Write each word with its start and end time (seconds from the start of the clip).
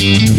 Mm-hmm. 0.00 0.29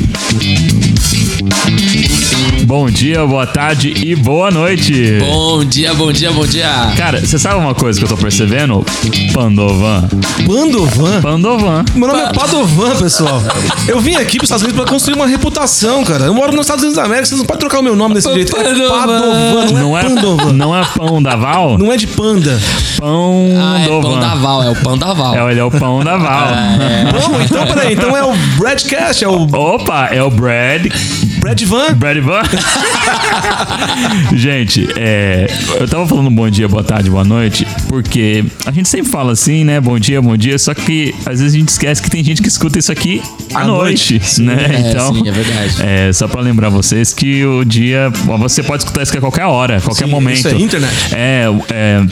Bom 2.71 2.89
dia, 2.89 3.27
boa 3.27 3.45
tarde 3.45 3.93
e 4.01 4.15
boa 4.15 4.49
noite. 4.49 5.17
Bom 5.19 5.65
dia, 5.65 5.93
bom 5.93 6.09
dia, 6.09 6.31
bom 6.31 6.45
dia. 6.47 6.69
Cara, 6.95 7.19
você 7.19 7.37
sabe 7.37 7.55
uma 7.55 7.75
coisa 7.75 7.99
que 7.99 8.05
eu 8.05 8.07
tô 8.07 8.15
percebendo? 8.15 8.85
Pandovan. 9.33 10.07
Pandovan? 10.47 11.21
Pandovan. 11.21 11.85
Meu 11.93 12.07
nome 12.07 12.21
é 12.21 12.31
Padovan, 12.31 12.95
pessoal. 12.95 13.43
Eu 13.89 13.99
vim 13.99 14.15
aqui 14.15 14.37
pros 14.37 14.43
Estados 14.43 14.63
Unidos 14.63 14.81
pra 14.81 14.89
construir 14.89 15.15
uma 15.15 15.27
reputação, 15.27 16.05
cara. 16.05 16.23
Eu 16.23 16.33
moro 16.33 16.53
nos 16.53 16.61
Estados 16.61 16.81
Unidos 16.83 16.95
da 16.95 17.03
América, 17.03 17.25
vocês 17.25 17.39
não 17.39 17.45
podem 17.45 17.59
trocar 17.59 17.79
o 17.81 17.83
meu 17.83 17.93
nome 17.93 18.13
desse 18.13 18.33
jeito. 18.33 18.55
É 18.55 18.63
Padovan. 18.63 18.87
Padovan, 18.87 19.71
não 19.73 19.97
é 19.97 19.99
é, 19.99 20.03
Pandovan. 20.05 20.53
não 20.53 20.73
é 20.77 20.85
pão 20.95 21.21
da 21.21 21.35
Val? 21.35 21.77
Não 21.77 21.91
é 21.91 21.97
de 21.97 22.07
panda. 22.07 22.57
Pão 22.97 23.49
Ah, 23.59 23.81
é 23.81 23.87
pão 23.87 24.17
da 24.17 24.35
Val, 24.35 24.63
é 24.63 24.69
o 24.69 24.75
pão 24.77 24.97
da 24.97 25.13
Val. 25.13 25.35
É, 25.35 25.51
ele 25.51 25.59
é 25.59 25.63
o 25.65 25.71
pão 25.71 26.05
da 26.05 26.15
Val. 26.15 26.47
Não, 27.11 27.41
então 27.43 27.67
peraí. 27.67 27.95
Então 27.95 28.15
é 28.15 28.23
o 28.23 28.33
Bradcast, 28.57 29.25
é 29.25 29.27
o 29.27 29.41
Opa, 29.43 30.07
é 30.09 30.23
o 30.23 30.29
Brad. 30.29 30.87
Brad 31.41 31.61
Van. 31.63 31.93
Brad 31.95 32.17
Van. 32.19 32.43
gente, 34.35 34.87
é, 34.97 35.47
eu 35.79 35.87
tava 35.87 36.07
falando 36.07 36.29
bom 36.29 36.49
dia, 36.49 36.67
boa 36.67 36.83
tarde, 36.83 37.09
boa 37.09 37.23
noite, 37.23 37.65
porque 37.87 38.43
a 38.65 38.71
gente 38.71 38.89
sempre 38.89 39.09
fala 39.11 39.31
assim, 39.33 39.63
né? 39.63 39.79
Bom 39.79 39.97
dia, 39.99 40.21
bom 40.21 40.35
dia, 40.35 40.57
só 40.57 40.73
que 40.73 41.13
às 41.25 41.39
vezes 41.39 41.55
a 41.55 41.57
gente 41.57 41.69
esquece 41.69 42.01
que 42.01 42.09
tem 42.09 42.23
gente 42.23 42.41
que 42.41 42.47
escuta 42.47 42.79
isso 42.79 42.91
aqui 42.91 43.21
à, 43.53 43.63
noite, 43.65 44.13
noite. 44.19 44.41
né? 44.41 44.65
É, 44.71 44.89
então, 44.91 45.13
sim, 45.13 45.27
é 45.27 45.31
verdade. 45.31 45.75
é, 45.83 46.13
só 46.13 46.27
pra 46.27 46.41
lembrar 46.41 46.69
vocês 46.69 47.13
que 47.13 47.45
o 47.45 47.63
dia. 47.63 48.09
Você 48.39 48.63
pode 48.63 48.83
escutar 48.83 49.03
isso 49.03 49.11
aqui 49.11 49.17
a 49.17 49.21
qualquer 49.21 49.45
hora, 49.45 49.79
qualquer 49.81 50.05
Sim, 50.05 50.11
momento. 50.11 50.37
isso 50.37 50.47
é 50.47 50.53
internet. 50.55 50.93
É, 51.13 51.45
é. 51.71 52.05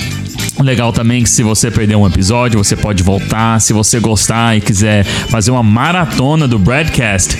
Legal 0.63 0.91
também 0.91 1.23
que 1.23 1.29
se 1.29 1.41
você 1.41 1.71
perder 1.71 1.95
um 1.95 2.05
episódio, 2.05 2.61
você 2.61 2.75
pode 2.75 3.01
voltar. 3.01 3.61
Se 3.61 3.71
você 3.71 3.97
gostar 3.97 4.57
e 4.57 4.61
quiser 4.61 5.05
fazer 5.05 5.51
uma 5.51 5.63
maratona 5.63 6.49
do 6.49 6.59
Broadcast, 6.59 7.37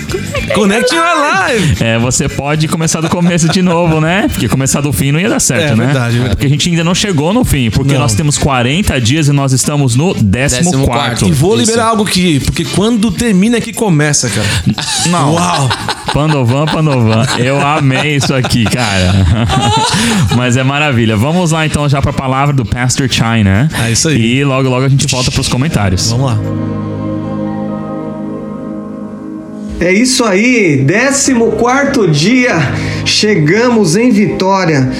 Connect 0.54 0.94
Your 0.94 1.04
Live. 1.04 1.76
é, 1.80 1.98
você 1.98 2.28
pode 2.30 2.66
começar 2.66 3.02
do 3.02 3.10
começo 3.10 3.46
de 3.50 3.60
novo, 3.60 4.00
né? 4.00 4.26
Porque 4.28 4.48
começar 4.48 4.80
do 4.80 4.90
fim 4.90 5.12
não 5.12 5.20
ia 5.20 5.28
dar 5.28 5.40
certo, 5.40 5.74
É, 5.74 5.76
né? 5.76 5.84
verdade, 5.86 6.12
verdade. 6.14 6.36
Porque 6.36 6.46
a 6.46 6.48
gente 6.48 6.70
ainda 6.70 6.82
não 6.82 6.94
chegou 6.94 7.34
no 7.34 7.44
fim, 7.44 7.68
porque 7.70 7.92
Não. 7.92 8.00
nós 8.00 8.14
temos 8.14 8.38
40 8.38 8.98
dias 9.00 9.28
e 9.28 9.32
nós 9.32 9.52
estamos 9.52 9.94
no 9.94 10.14
14 10.14 10.24
Décimo 10.26 10.86
quarto. 10.86 11.26
E 11.28 11.32
vou 11.32 11.56
Isso. 11.56 11.66
liberar 11.70 11.88
algo 11.88 12.04
aqui, 12.04 12.40
porque 12.40 12.64
quando 12.64 13.10
termina 13.10 13.58
é 13.58 13.60
que 13.60 13.72
começa, 13.90 14.30
cara. 14.30 14.46
Não. 15.08 15.34
Uau. 15.34 15.68
Pandovan, 16.14 16.64
Pandovan. 16.66 17.24
Eu 17.38 17.60
amei 17.60 18.16
isso 18.16 18.32
aqui, 18.32 18.64
cara. 18.64 19.12
Mas 20.36 20.56
é 20.56 20.62
maravilha. 20.62 21.16
Vamos 21.16 21.50
lá 21.50 21.66
então 21.66 21.88
já 21.88 22.00
pra 22.00 22.12
palavra 22.12 22.54
do 22.54 22.64
Pastor 22.64 23.10
Chai, 23.10 23.42
né? 23.42 23.68
É 23.84 23.90
isso 23.90 24.08
aí. 24.08 24.38
E 24.38 24.44
logo 24.44 24.68
logo 24.68 24.84
a 24.84 24.88
gente 24.88 25.08
volta 25.08 25.30
pros 25.32 25.48
comentários. 25.48 26.10
Vamos 26.10 26.26
lá. 26.26 26.38
É 29.80 29.92
isso 29.92 30.24
aí, 30.24 30.84
14 30.86 32.10
dia, 32.10 32.54
chegamos 33.06 33.96
em 33.96 34.10
vitória. 34.10 34.90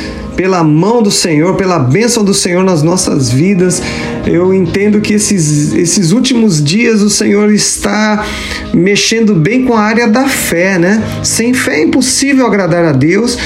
Pela 0.41 0.65
mão 0.65 1.03
do 1.03 1.11
Senhor, 1.11 1.55
pela 1.55 1.79
bênção 1.79 2.25
do 2.25 2.33
Senhor 2.33 2.65
nas 2.65 2.83
nossas 2.83 3.29
vidas, 3.29 3.83
eu 4.27 4.55
entendo 4.55 4.99
que 4.99 5.13
esses, 5.13 5.75
esses 5.75 6.13
últimos 6.13 6.65
dias 6.65 7.03
o 7.03 7.11
Senhor 7.11 7.53
está 7.53 8.25
mexendo 8.73 9.35
bem 9.35 9.67
com 9.67 9.75
a 9.75 9.83
área 9.83 10.09
da 10.09 10.27
fé, 10.27 10.79
né? 10.79 11.03
Sem 11.23 11.53
fé 11.53 11.81
é 11.81 11.83
impossível 11.83 12.47
agradar 12.47 12.87
a 12.87 12.93
Deus 12.93 13.37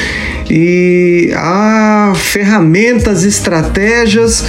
e 0.48 1.32
há 1.34 2.12
ferramentas, 2.14 3.24
estratégias 3.24 4.44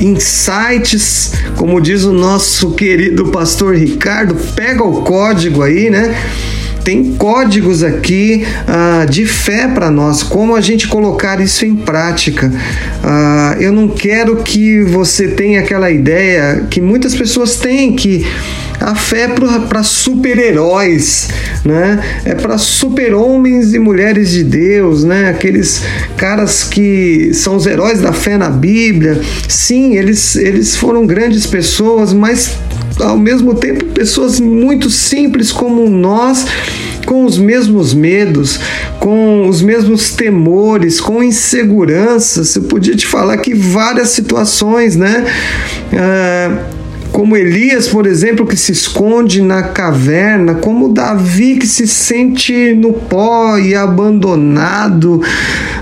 insights, 0.00 1.32
como 1.56 1.78
diz 1.78 2.04
o 2.04 2.12
nosso 2.14 2.70
querido 2.70 3.26
pastor 3.26 3.76
Ricardo, 3.76 4.34
pega 4.56 4.82
o 4.82 5.02
código 5.02 5.62
aí, 5.62 5.90
né? 5.90 6.16
Tem 6.84 7.14
códigos 7.14 7.82
aqui 7.82 8.44
ah, 8.66 9.06
de 9.08 9.24
fé 9.24 9.68
para 9.68 9.90
nós, 9.90 10.22
como 10.22 10.56
a 10.56 10.60
gente 10.60 10.88
colocar 10.88 11.40
isso 11.40 11.64
em 11.64 11.76
prática. 11.76 12.52
Ah, 13.02 13.56
eu 13.60 13.72
não 13.72 13.88
quero 13.88 14.36
que 14.36 14.82
você 14.82 15.28
tenha 15.28 15.60
aquela 15.60 15.90
ideia 15.90 16.66
que 16.70 16.80
muitas 16.80 17.14
pessoas 17.14 17.56
têm 17.56 17.94
que 17.94 18.26
a 18.82 18.94
fé 18.94 19.22
é 19.22 19.58
para 19.68 19.82
super-heróis, 19.82 21.28
né? 21.64 22.02
É 22.24 22.34
para 22.34 22.58
super-homens 22.58 23.72
e 23.74 23.78
mulheres 23.78 24.30
de 24.30 24.42
Deus, 24.42 25.04
né? 25.04 25.30
Aqueles 25.30 25.82
caras 26.16 26.64
que 26.64 27.32
são 27.32 27.56
os 27.56 27.66
heróis 27.66 28.00
da 28.00 28.12
fé 28.12 28.36
na 28.36 28.50
Bíblia. 28.50 29.20
Sim, 29.48 29.96
eles, 29.96 30.34
eles 30.36 30.76
foram 30.76 31.06
grandes 31.06 31.46
pessoas, 31.46 32.12
mas 32.12 32.56
ao 33.00 33.16
mesmo 33.16 33.54
tempo 33.54 33.84
pessoas 33.86 34.40
muito 34.40 34.90
simples 34.90 35.52
como 35.52 35.88
nós, 35.88 36.46
com 37.06 37.24
os 37.24 37.38
mesmos 37.38 37.94
medos, 37.94 38.58
com 38.98 39.48
os 39.48 39.62
mesmos 39.62 40.10
temores, 40.10 41.00
com 41.00 41.22
inseguranças. 41.22 42.54
Eu 42.56 42.62
podia 42.62 42.96
te 42.96 43.06
falar 43.06 43.36
que 43.38 43.54
várias 43.54 44.08
situações, 44.10 44.96
né? 44.96 45.24
Ah, 45.92 46.64
como 47.12 47.36
Elias, 47.36 47.86
por 47.86 48.06
exemplo, 48.06 48.46
que 48.46 48.56
se 48.56 48.72
esconde 48.72 49.42
na 49.42 49.62
caverna, 49.62 50.54
como 50.54 50.88
Davi 50.88 51.56
que 51.56 51.66
se 51.66 51.86
sente 51.86 52.74
no 52.74 52.94
pó 52.94 53.58
e 53.58 53.74
abandonado, 53.74 55.20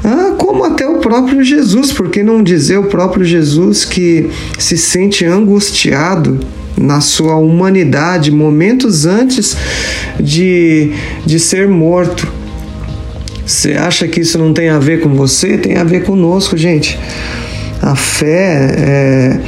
ah, 0.04 0.34
como 0.36 0.64
até 0.64 0.86
o 0.86 0.98
próprio 0.98 1.42
Jesus, 1.44 1.92
por 1.92 2.10
que 2.10 2.22
não 2.22 2.42
dizer 2.42 2.78
o 2.78 2.84
próprio 2.84 3.24
Jesus 3.24 3.84
que 3.84 4.28
se 4.58 4.76
sente 4.76 5.24
angustiado 5.24 6.40
na 6.76 7.00
sua 7.00 7.36
humanidade, 7.36 8.32
momentos 8.32 9.06
antes 9.06 9.56
de, 10.18 10.92
de 11.24 11.38
ser 11.38 11.68
morto. 11.68 12.26
Você 13.46 13.72
acha 13.72 14.08
que 14.08 14.20
isso 14.20 14.38
não 14.38 14.52
tem 14.52 14.68
a 14.68 14.78
ver 14.78 15.00
com 15.00 15.14
você? 15.14 15.58
Tem 15.58 15.76
a 15.76 15.84
ver 15.84 16.02
conosco, 16.04 16.56
gente. 16.56 16.98
A 17.82 17.94
fé 17.94 18.74
é, 18.76 19.40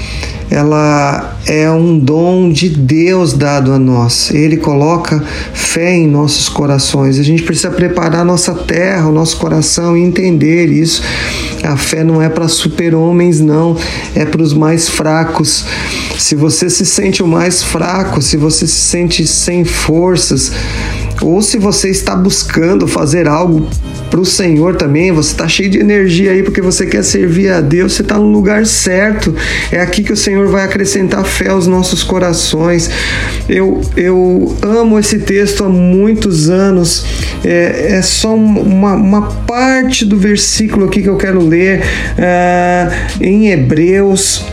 ela 0.52 1.38
é 1.46 1.70
um 1.70 1.98
dom 1.98 2.50
de 2.50 2.68
Deus 2.68 3.32
dado 3.32 3.72
a 3.72 3.78
nós. 3.78 4.30
Ele 4.34 4.58
coloca 4.58 5.24
fé 5.54 5.94
em 5.94 6.06
nossos 6.06 6.46
corações. 6.46 7.18
A 7.18 7.22
gente 7.22 7.42
precisa 7.42 7.70
preparar 7.70 8.22
nossa 8.22 8.54
terra, 8.54 9.08
o 9.08 9.12
nosso 9.12 9.38
coração 9.38 9.96
e 9.96 10.02
entender 10.02 10.66
isso. 10.66 11.02
A 11.64 11.74
fé 11.78 12.04
não 12.04 12.20
é 12.20 12.28
para 12.28 12.48
super-homens, 12.48 13.40
não, 13.40 13.74
é 14.14 14.26
para 14.26 14.42
os 14.42 14.52
mais 14.52 14.90
fracos. 14.90 15.64
Se 16.18 16.34
você 16.34 16.68
se 16.68 16.84
sente 16.84 17.22
o 17.22 17.26
mais 17.26 17.62
fraco, 17.62 18.20
se 18.20 18.36
você 18.36 18.66
se 18.66 18.80
sente 18.80 19.26
sem 19.26 19.64
forças, 19.64 20.52
ou 21.22 21.40
se 21.40 21.58
você 21.58 21.88
está 21.88 22.14
buscando 22.14 22.86
fazer 22.86 23.28
algo 23.28 23.68
para 24.10 24.20
o 24.20 24.26
Senhor 24.26 24.76
também, 24.76 25.10
você 25.10 25.32
está 25.32 25.48
cheio 25.48 25.70
de 25.70 25.78
energia 25.78 26.32
aí 26.32 26.42
porque 26.42 26.60
você 26.60 26.84
quer 26.84 27.02
servir 27.02 27.50
a 27.50 27.60
Deus, 27.60 27.94
você 27.94 28.02
está 28.02 28.18
no 28.18 28.30
lugar 28.30 28.66
certo. 28.66 29.34
É 29.70 29.80
aqui 29.80 30.02
que 30.02 30.12
o 30.12 30.16
Senhor 30.16 30.48
vai 30.48 30.64
acrescentar 30.64 31.24
fé 31.24 31.48
aos 31.48 31.66
nossos 31.66 32.02
corações. 32.02 32.90
Eu, 33.48 33.80
eu 33.96 34.54
amo 34.62 34.98
esse 34.98 35.20
texto 35.20 35.64
há 35.64 35.68
muitos 35.68 36.50
anos. 36.50 37.06
É, 37.44 37.94
é 37.96 38.02
só 38.02 38.34
uma, 38.34 38.94
uma 38.94 39.22
parte 39.46 40.04
do 40.04 40.18
versículo 40.18 40.86
aqui 40.86 41.02
que 41.02 41.08
eu 41.08 41.16
quero 41.16 41.40
ler 41.40 41.82
é, 42.18 42.88
em 43.20 43.50
Hebreus 43.50 44.44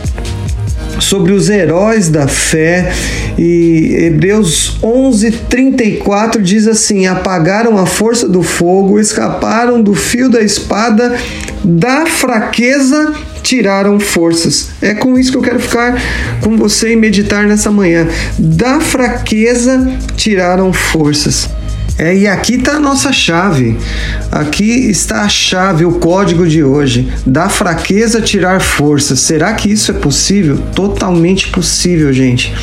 sobre 1.00 1.32
os 1.32 1.48
heróis 1.48 2.08
da 2.08 2.28
fé. 2.28 2.92
E 3.38 3.96
Hebreus 3.98 4.78
11:34 4.82 6.40
diz 6.40 6.66
assim: 6.66 7.06
apagaram 7.06 7.78
a 7.78 7.86
força 7.86 8.28
do 8.28 8.42
fogo, 8.42 9.00
escaparam 9.00 9.82
do 9.82 9.94
fio 9.94 10.28
da 10.28 10.40
espada, 10.40 11.16
da 11.64 12.06
fraqueza 12.06 13.14
tiraram 13.42 13.98
forças. 13.98 14.68
É 14.80 14.94
com 14.94 15.18
isso 15.18 15.32
que 15.32 15.38
eu 15.38 15.42
quero 15.42 15.60
ficar 15.60 16.00
com 16.40 16.56
você 16.56 16.92
e 16.92 16.96
meditar 16.96 17.46
nessa 17.46 17.70
manhã. 17.70 18.06
Da 18.38 18.80
fraqueza 18.80 19.90
tiraram 20.16 20.72
forças. 20.72 21.48
É, 22.00 22.16
e 22.16 22.26
aqui 22.26 22.54
está 22.54 22.76
a 22.76 22.80
nossa 22.80 23.12
chave. 23.12 23.76
Aqui 24.32 24.88
está 24.88 25.20
a 25.20 25.28
chave, 25.28 25.84
o 25.84 25.92
código 25.92 26.48
de 26.48 26.64
hoje. 26.64 27.12
Da 27.26 27.50
fraqueza 27.50 28.22
tirar 28.22 28.58
força. 28.58 29.14
Será 29.14 29.52
que 29.52 29.70
isso 29.70 29.90
é 29.90 29.94
possível? 29.94 30.56
Totalmente 30.74 31.48
possível, 31.48 32.10
gente. 32.10 32.54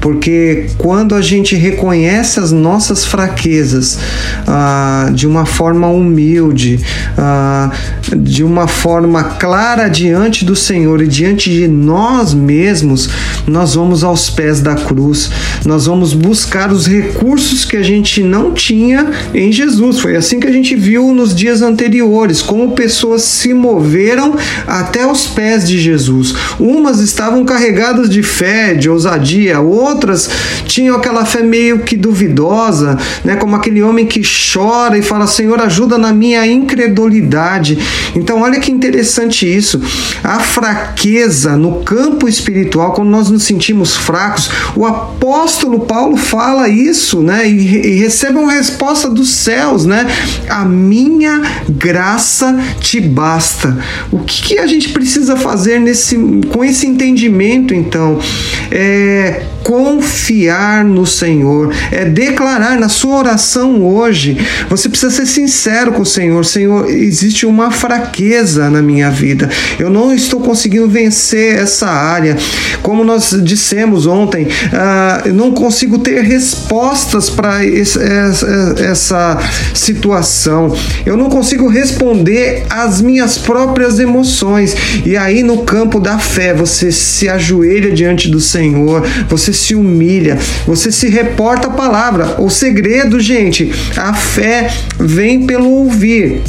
Porque 0.00 0.68
quando 0.78 1.16
a 1.16 1.20
gente 1.20 1.56
reconhece 1.56 2.38
as 2.38 2.52
nossas 2.52 3.04
fraquezas 3.04 3.98
ah, 4.46 5.10
de 5.12 5.26
uma 5.26 5.44
forma 5.44 5.88
humilde, 5.88 6.78
ah, 7.16 7.72
de 8.16 8.44
uma 8.44 8.68
forma 8.68 9.24
clara 9.24 9.88
diante 9.88 10.44
do 10.44 10.54
Senhor 10.54 11.02
e 11.02 11.08
diante 11.08 11.50
de 11.50 11.66
nós 11.66 12.32
mesmos, 12.32 13.10
nós 13.44 13.74
vamos 13.74 14.04
aos 14.04 14.30
pés 14.30 14.60
da 14.60 14.76
cruz. 14.76 15.32
Nós 15.64 15.86
vamos 15.86 16.12
buscar 16.12 16.70
os 16.70 16.86
recursos 16.86 17.64
que 17.64 17.76
a 17.76 17.82
gente 17.82 18.22
não 18.22 18.52
tinha 18.52 18.67
em 18.74 19.52
Jesus. 19.52 20.00
Foi 20.00 20.16
assim 20.16 20.40
que 20.40 20.46
a 20.46 20.52
gente 20.52 20.74
viu 20.74 21.12
nos 21.12 21.34
dias 21.34 21.62
anteriores, 21.62 22.42
como 22.42 22.72
pessoas 22.72 23.22
se 23.22 23.52
moveram 23.54 24.34
até 24.66 25.06
os 25.06 25.26
pés 25.26 25.66
de 25.66 25.78
Jesus. 25.78 26.34
Umas 26.58 27.00
estavam 27.00 27.44
carregadas 27.44 28.08
de 28.08 28.22
fé, 28.22 28.74
de 28.74 28.88
ousadia, 28.88 29.60
outras 29.60 30.28
tinham 30.66 30.96
aquela 30.96 31.24
fé 31.24 31.42
meio 31.42 31.80
que 31.80 31.96
duvidosa, 31.96 32.98
né? 33.24 33.36
Como 33.36 33.56
aquele 33.56 33.82
homem 33.82 34.06
que 34.06 34.22
chora 34.52 34.98
e 34.98 35.02
fala: 35.02 35.26
Senhor, 35.26 35.60
ajuda 35.60 35.98
na 35.98 36.12
minha 36.12 36.46
incredulidade. 36.46 37.78
Então, 38.14 38.42
olha 38.42 38.60
que 38.60 38.70
interessante 38.70 39.46
isso. 39.46 39.80
A 40.22 40.40
fraqueza 40.40 41.56
no 41.56 41.82
campo 41.82 42.28
espiritual, 42.28 42.92
quando 42.92 43.08
nós 43.08 43.30
nos 43.30 43.42
sentimos 43.42 43.96
fracos, 43.96 44.50
o 44.76 44.84
apóstolo 44.84 45.80
Paulo 45.80 46.16
fala 46.16 46.68
isso, 46.68 47.20
né? 47.20 47.48
E, 47.48 47.94
e 47.94 47.98
recebe 47.98 48.38
uma 48.38 48.57
resposta 48.58 49.08
dos 49.08 49.30
céus, 49.30 49.86
né? 49.86 50.06
A 50.48 50.64
minha 50.64 51.40
graça 51.68 52.58
te 52.80 53.00
basta. 53.00 53.76
O 54.10 54.18
que, 54.18 54.42
que 54.42 54.58
a 54.58 54.66
gente 54.66 54.90
precisa 54.90 55.36
fazer 55.36 55.78
nesse, 55.80 56.16
com 56.52 56.64
esse 56.64 56.86
entendimento, 56.86 57.74
então? 57.74 58.18
É 58.70 59.42
confiar 59.62 60.84
no 60.84 61.06
Senhor, 61.06 61.72
é 61.90 62.04
declarar 62.04 62.78
na 62.78 62.88
sua 62.88 63.16
oração 63.16 63.82
hoje. 63.84 64.36
Você 64.68 64.88
precisa 64.88 65.14
ser 65.14 65.26
sincero 65.26 65.92
com 65.92 66.02
o 66.02 66.06
Senhor. 66.06 66.44
Senhor, 66.44 66.88
existe 66.90 67.46
uma 67.46 67.70
fraqueza 67.70 68.70
na 68.70 68.82
minha 68.82 69.10
vida. 69.10 69.48
Eu 69.78 69.90
não 69.90 70.12
estou 70.12 70.40
conseguindo 70.40 70.88
vencer 70.88 71.58
essa 71.58 71.88
área. 71.88 72.36
Como 72.82 73.04
nós 73.04 73.36
dissemos 73.42 74.06
ontem, 74.06 74.44
uh, 74.44 75.28
eu 75.28 75.34
não 75.34 75.52
consigo 75.52 75.98
ter 75.98 76.22
respostas 76.22 77.30
para 77.30 77.64
essa, 77.64 79.38
situação. 79.74 80.74
Eu 81.04 81.16
não 81.16 81.28
consigo 81.28 81.68
responder 81.68 82.64
às 82.70 83.00
minhas 83.00 83.38
próprias 83.38 83.98
emoções. 83.98 84.74
E 85.04 85.16
aí, 85.16 85.42
no 85.42 85.58
campo 85.58 86.00
da 86.00 86.18
fé, 86.18 86.54
você 86.54 86.90
se 86.90 87.28
ajoelha 87.28 87.90
diante 87.92 88.28
do 88.28 88.40
Senhor, 88.40 89.02
você 89.28 89.47
se 89.52 89.74
humilha, 89.74 90.38
você 90.66 90.90
se 90.90 91.08
reporta 91.08 91.68
a 91.68 91.72
palavra. 91.72 92.40
O 92.40 92.48
segredo, 92.50 93.20
gente, 93.20 93.72
a 93.96 94.14
fé 94.14 94.70
vem 94.98 95.46
pelo 95.46 95.70
ouvir 95.70 96.42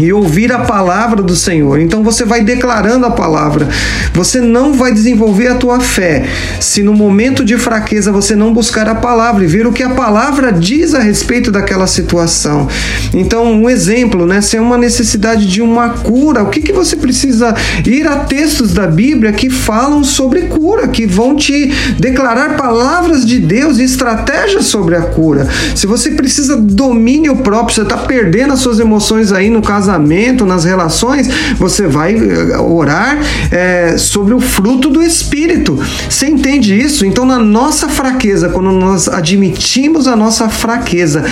e 0.00 0.12
ouvir 0.12 0.52
a 0.52 0.60
palavra 0.60 1.22
do 1.22 1.36
Senhor. 1.36 1.78
Então 1.78 2.02
você 2.02 2.24
vai 2.24 2.42
declarando 2.42 3.06
a 3.06 3.10
palavra. 3.10 3.68
Você 4.14 4.40
não 4.40 4.72
vai 4.72 4.92
desenvolver 4.92 5.48
a 5.48 5.54
tua 5.54 5.78
fé 5.78 6.26
se 6.58 6.82
no 6.82 6.94
momento 6.94 7.44
de 7.44 7.56
fraqueza 7.58 8.10
você 8.10 8.34
não 8.34 8.52
buscar 8.52 8.88
a 8.88 8.94
palavra 8.94 9.44
e 9.44 9.46
ver 9.46 9.66
o 9.66 9.72
que 9.72 9.82
a 9.82 9.90
palavra 9.90 10.52
diz 10.52 10.94
a 10.94 11.00
respeito 11.00 11.50
daquela 11.50 11.86
situação. 11.86 12.68
Então, 13.12 13.52
um 13.52 13.68
exemplo, 13.68 14.26
né? 14.26 14.40
Se 14.40 14.56
é 14.56 14.60
uma 14.60 14.78
necessidade 14.78 15.46
de 15.46 15.60
uma 15.60 15.90
cura, 15.90 16.42
o 16.42 16.48
que, 16.48 16.60
que 16.60 16.72
você 16.72 16.96
precisa 16.96 17.54
ir 17.86 18.06
a 18.06 18.16
textos 18.16 18.72
da 18.72 18.86
Bíblia 18.86 19.32
que 19.32 19.50
falam 19.50 20.02
sobre 20.02 20.42
cura, 20.42 20.88
que 20.88 21.06
vão 21.06 21.36
te 21.36 21.72
declarar 21.98 22.56
palavras 22.56 23.26
de 23.26 23.38
Deus 23.38 23.78
e 23.78 23.84
estratégias 23.84 24.66
sobre 24.66 24.96
a 24.96 25.02
cura. 25.02 25.46
Se 25.74 25.86
você 25.86 26.10
precisa 26.10 26.56
domínio 26.56 27.36
próprio, 27.36 27.74
você 27.74 27.82
está 27.82 27.96
perdendo 27.96 28.52
as 28.52 28.60
suas 28.60 28.78
emoções 28.78 29.32
aí 29.32 29.50
no 29.50 29.62
caso 29.62 29.89
casamento, 29.90 30.46
nas 30.46 30.64
relações, 30.64 31.28
você 31.56 31.86
vai 31.86 32.14
eh, 32.14 32.58
orar 32.58 33.18
é, 33.50 33.98
sobre 33.98 34.32
o 34.32 34.40
fruto 34.40 34.88
do 34.88 35.02
Espírito. 35.02 35.78
Você 36.08 36.26
entende 36.26 36.78
isso? 36.78 37.04
Então, 37.04 37.24
na 37.24 37.38
nossa 37.38 37.88
fraqueza, 37.88 38.48
quando 38.48 38.70
nós 38.70 39.08
admitimos 39.08 40.06
a 40.06 40.14
nossa 40.14 40.48
fraqueza, 40.48 41.24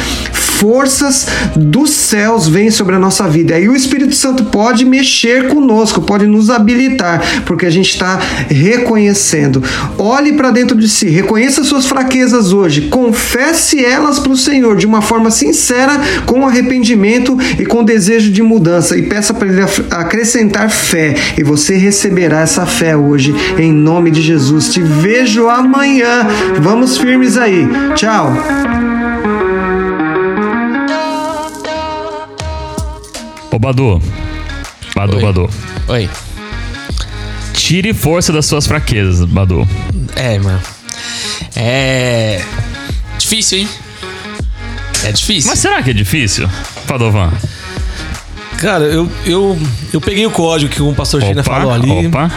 forças 0.59 1.27
dos 1.55 1.91
céus 1.91 2.49
vêm 2.49 2.69
sobre 2.69 2.97
a 2.97 2.99
nossa 2.99 3.29
vida. 3.29 3.55
Aí 3.55 3.69
o 3.69 3.77
Espírito 3.77 4.15
Santo 4.17 4.47
pode 4.47 4.85
mexer 4.85 5.47
conosco, 5.49 6.03
pode 6.03 6.27
nos 6.27 6.51
habilitar, 6.51 7.45
porque 7.47 7.65
a 7.65 7.71
gente 7.71 7.91
está 7.91 8.19
reconhecendo. 8.49 9.63
Olhe 9.97 10.33
para 10.33 10.51
dentro 10.51 10.77
de 10.77 10.89
si, 10.89 11.09
reconheça 11.09 11.63
suas 11.63 11.87
fraquezas 11.87 12.53
hoje, 12.53 12.89
confesse 12.89 13.85
elas 13.85 14.19
para 14.19 14.33
o 14.33 14.37
Senhor 14.37 14.77
de 14.77 14.87
uma 14.87 15.01
forma 15.01 15.31
sincera, 15.31 15.93
com 16.27 16.45
arrependimento 16.45 17.39
e 17.57 17.65
com 17.65 17.85
desejo 17.85 18.33
de 18.33 18.43
mudança 18.49 18.97
e 18.97 19.03
peça 19.03 19.35
para 19.35 19.47
Ele 19.47 19.61
acrescentar 19.91 20.71
fé 20.71 21.15
e 21.37 21.45
você 21.45 21.77
receberá 21.77 22.41
essa 22.41 22.65
fé 22.65 22.97
hoje, 22.97 23.35
em 23.59 23.71
nome 23.71 24.11
de 24.11 24.23
Jesus. 24.23 24.73
Te 24.73 24.81
vejo 24.81 25.49
amanhã. 25.49 26.27
Vamos 26.61 26.97
firmes 26.97 27.37
aí. 27.37 27.69
Tchau. 27.95 28.33
Ô 33.51 33.59
Badu. 33.59 34.01
Badu, 34.95 35.17
Oi. 35.17 35.23
Badu. 35.23 35.51
Oi. 35.89 36.11
Tire 37.53 37.93
força 37.93 38.33
das 38.33 38.47
suas 38.47 38.67
fraquezas, 38.67 39.25
Badu. 39.27 39.69
É, 40.17 40.39
mano. 40.39 40.61
É. 41.55 42.41
Difícil, 43.19 43.59
hein? 43.59 43.69
É 45.05 45.13
difícil. 45.13 45.51
Mas 45.51 45.59
será 45.59 45.83
que 45.83 45.91
é 45.91 45.93
difícil, 45.93 46.49
Padovan? 46.87 47.33
Cara, 48.59 48.85
eu, 48.85 49.09
eu, 49.25 49.57
eu 49.93 50.01
peguei 50.01 50.27
o 50.27 50.31
código 50.31 50.73
que 50.73 50.83
o 50.83 50.93
pastor 50.93 51.23
China 51.23 51.43
falou 51.45 51.73
ali. 51.73 52.07
Opa. 52.09 52.31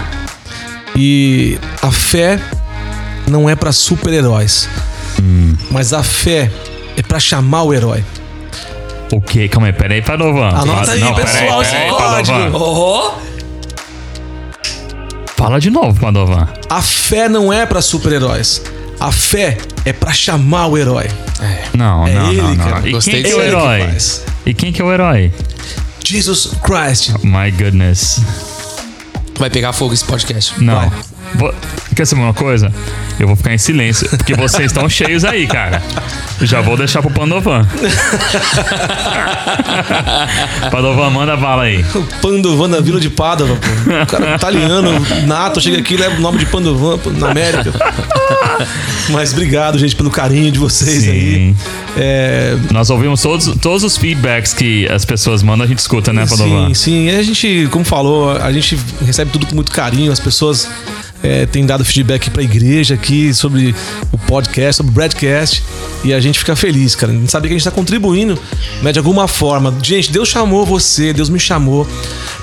E 0.96 1.58
a 1.82 1.92
fé 1.92 2.40
não 3.28 3.50
é 3.50 3.56
pra 3.56 3.72
super-heróis. 3.72 4.70
Hum. 5.22 5.56
Mas 5.72 5.94
a 5.94 6.04
fé 6.04 6.52
é 6.96 7.02
pra 7.02 7.20
chamar 7.20 7.64
o 7.64 7.74
herói. 7.74 8.04
O 9.12 9.20
quê? 9.20 9.48
Calma 9.50 9.68
aí, 9.68 9.74
peraí, 9.74 10.02
Padovan. 10.02 10.50
Anota 10.50 10.92
aí, 10.92 11.00
Não, 11.00 11.14
pessoal, 11.16 11.62
esse 11.62 11.76
código. 11.90 12.58
Oh! 12.58 13.12
Fala 15.36 15.60
de 15.60 15.70
novo, 15.72 16.00
Padovan. 16.00 16.48
A 16.70 16.82
fé 16.82 17.28
não 17.28 17.52
é 17.52 17.66
pra 17.66 17.82
super-heróis. 17.82 18.62
A 19.00 19.12
fé 19.12 19.58
é 19.84 19.92
pra 19.92 20.14
chamar 20.14 20.68
o 20.68 20.78
herói. 20.78 21.08
Não, 21.76 22.06
É 22.08 22.14
não, 22.14 22.30
ele, 22.32 22.42
não, 22.42 22.54
não. 22.56 22.70
cara. 22.70 22.88
E 22.88 22.92
Gostei 22.92 23.14
quem 23.16 23.24
que 23.24 23.32
é 23.32 23.36
o 23.36 23.40
que 23.40 23.46
herói? 23.48 23.82
faz. 23.88 24.24
E 24.46 24.54
quem 24.54 24.72
que 24.72 24.82
é 24.82 24.86
o 24.86 24.94
herói? 24.94 25.32
Jesus 26.12 26.52
Christ. 26.62 27.24
My 27.24 27.50
goodness. 27.50 28.20
Vai 29.40 29.50
pegar 29.50 29.72
fogo 29.72 29.94
esse 29.94 30.04
podcast. 30.04 30.62
Não. 30.62 30.90
Vai. 31.36 31.54
Quer 31.96 32.06
saber 32.06 32.22
uma 32.24 32.34
coisa? 32.34 32.70
Eu 33.22 33.28
vou 33.28 33.36
ficar 33.36 33.54
em 33.54 33.58
silêncio, 33.60 34.10
porque 34.10 34.34
vocês 34.34 34.72
estão 34.72 34.90
cheios 34.90 35.24
aí, 35.24 35.46
cara. 35.46 35.80
Já 36.42 36.60
vou 36.60 36.76
deixar 36.76 37.04
pro 37.04 37.12
Pandovan. 37.12 37.68
Pandovan, 40.72 41.12
manda 41.12 41.38
bala 41.38 41.64
aí. 41.64 41.86
O 41.94 42.02
Pandovan 42.20 42.68
da 42.68 42.82
Vila 42.82 43.00
de 43.00 43.12
Padova, 43.12 43.56
pô. 43.56 43.68
O 44.02 44.08
cara 44.08 44.36
italiano, 44.38 44.90
nato, 45.28 45.62
chega 45.62 45.78
aqui 45.78 45.94
e 45.94 45.98
leva 45.98 46.16
o 46.16 46.20
nome 46.20 46.40
de 46.40 46.48
Pandovan 46.48 46.98
pô, 46.98 47.12
na 47.12 47.30
América. 47.30 47.72
Mas 49.10 49.34
obrigado, 49.34 49.78
gente, 49.78 49.96
pelo 49.96 50.10
carinho 50.10 50.52
de 50.52 50.58
vocês 50.58 51.08
aí. 51.08 51.36
Sim. 51.36 51.56
É, 51.98 52.58
Nós 52.72 52.90
ouvimos 52.90 53.22
todos, 53.22 53.56
todos 53.62 53.84
os 53.84 53.98
feedbacks 53.98 54.52
que 54.52 54.88
as 54.88 55.06
pessoas 55.06 55.44
mandam, 55.44 55.66
a 55.66 55.68
gente 55.68 55.78
escuta, 55.78 56.12
né, 56.12 56.26
Padovan? 56.26 56.70
Sim, 56.70 56.74
sim. 56.74 57.06
E 57.08 57.12
a 57.12 57.22
gente, 57.22 57.68
como 57.70 57.86
falou, 57.86 58.32
a 58.32 58.52
gente 58.52 58.80
recebe 59.06 59.30
tudo 59.30 59.46
com 59.46 59.54
muito 59.54 59.72
carinho. 59.72 60.12
As 60.12 60.20
pessoas 60.20 60.68
é, 61.24 61.46
têm 61.46 61.66
dado 61.66 61.86
feedback 61.86 62.30
pra 62.30 62.42
igreja 62.42 62.96
aqui 62.96 63.34
sobre 63.34 63.76
o 64.12 64.18
podcast, 64.18 64.78
sobre 64.78 64.92
o 64.92 64.94
broadcast. 64.94 65.64
E 66.04 66.14
a 66.14 66.20
gente 66.20 66.40
fica 66.40 66.56
feliz, 66.56 66.96
cara. 66.96 67.12
A 67.12 67.16
gente 67.16 67.32
sabe 67.32 67.48
que 67.48 67.54
a 67.54 67.58
gente 67.58 67.64
tá 67.64 67.72
contribuindo 67.72 68.38
né, 68.82 68.92
de 68.92 68.98
alguma 68.98 69.28
forma. 69.28 69.76
Gente, 69.84 70.12
Deus 70.12 70.30
chamou 70.30 70.66
você, 70.66 71.14
Deus 71.14 71.30
me 71.30 71.40
chamou 71.40 71.88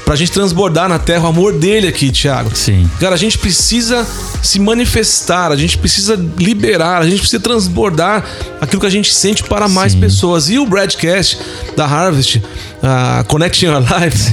pra 0.04 0.14
gente 0.14 0.30
transbordar 0.30 0.88
na 0.88 0.98
terra 0.98 1.24
o 1.24 1.26
amor 1.26 1.52
dele 1.52 1.88
aqui, 1.88 2.10
Thiago. 2.10 2.54
Sim. 2.54 2.88
Cara, 3.00 3.14
a 3.14 3.18
gente 3.18 3.36
precisa 3.36 4.06
se 4.42 4.60
manifestar, 4.60 5.50
a 5.50 5.56
gente 5.56 5.76
precisa 5.76 6.14
liberar, 6.38 7.02
a 7.02 7.04
gente 7.04 7.18
precisa 7.18 7.40
transbordar 7.40 8.24
aquilo 8.60 8.80
que 8.80 8.86
a 8.86 8.90
gente 8.90 9.12
sente 9.12 9.42
para 9.42 9.68
mais 9.68 9.92
Sim. 9.92 10.00
pessoas. 10.00 10.48
E 10.48 10.58
o 10.58 10.64
broadcast 10.64 11.38
da 11.76 11.84
Harvest, 11.84 12.40
a 12.82 13.24
Connecting 13.26 13.66
Your 13.66 13.80
Life, 13.80 14.32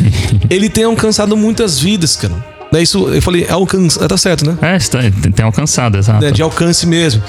ele 0.50 0.70
tem 0.70 0.84
alcançado 0.84 1.36
muitas 1.36 1.80
vidas, 1.80 2.16
cara. 2.16 2.55
É 2.76 2.82
isso, 2.84 3.08
eu 3.10 3.22
falei, 3.22 3.46
alcança, 3.50 4.08
tá 4.08 4.18
certo, 4.18 4.46
né? 4.46 4.58
É, 4.62 4.76
está- 4.78 5.00
tem 5.34 5.46
alcançado, 5.46 5.98
exato. 5.98 6.22
Né, 6.24 6.32
de 6.32 6.42
alcance 6.42 6.86
mesmo. 6.86 7.22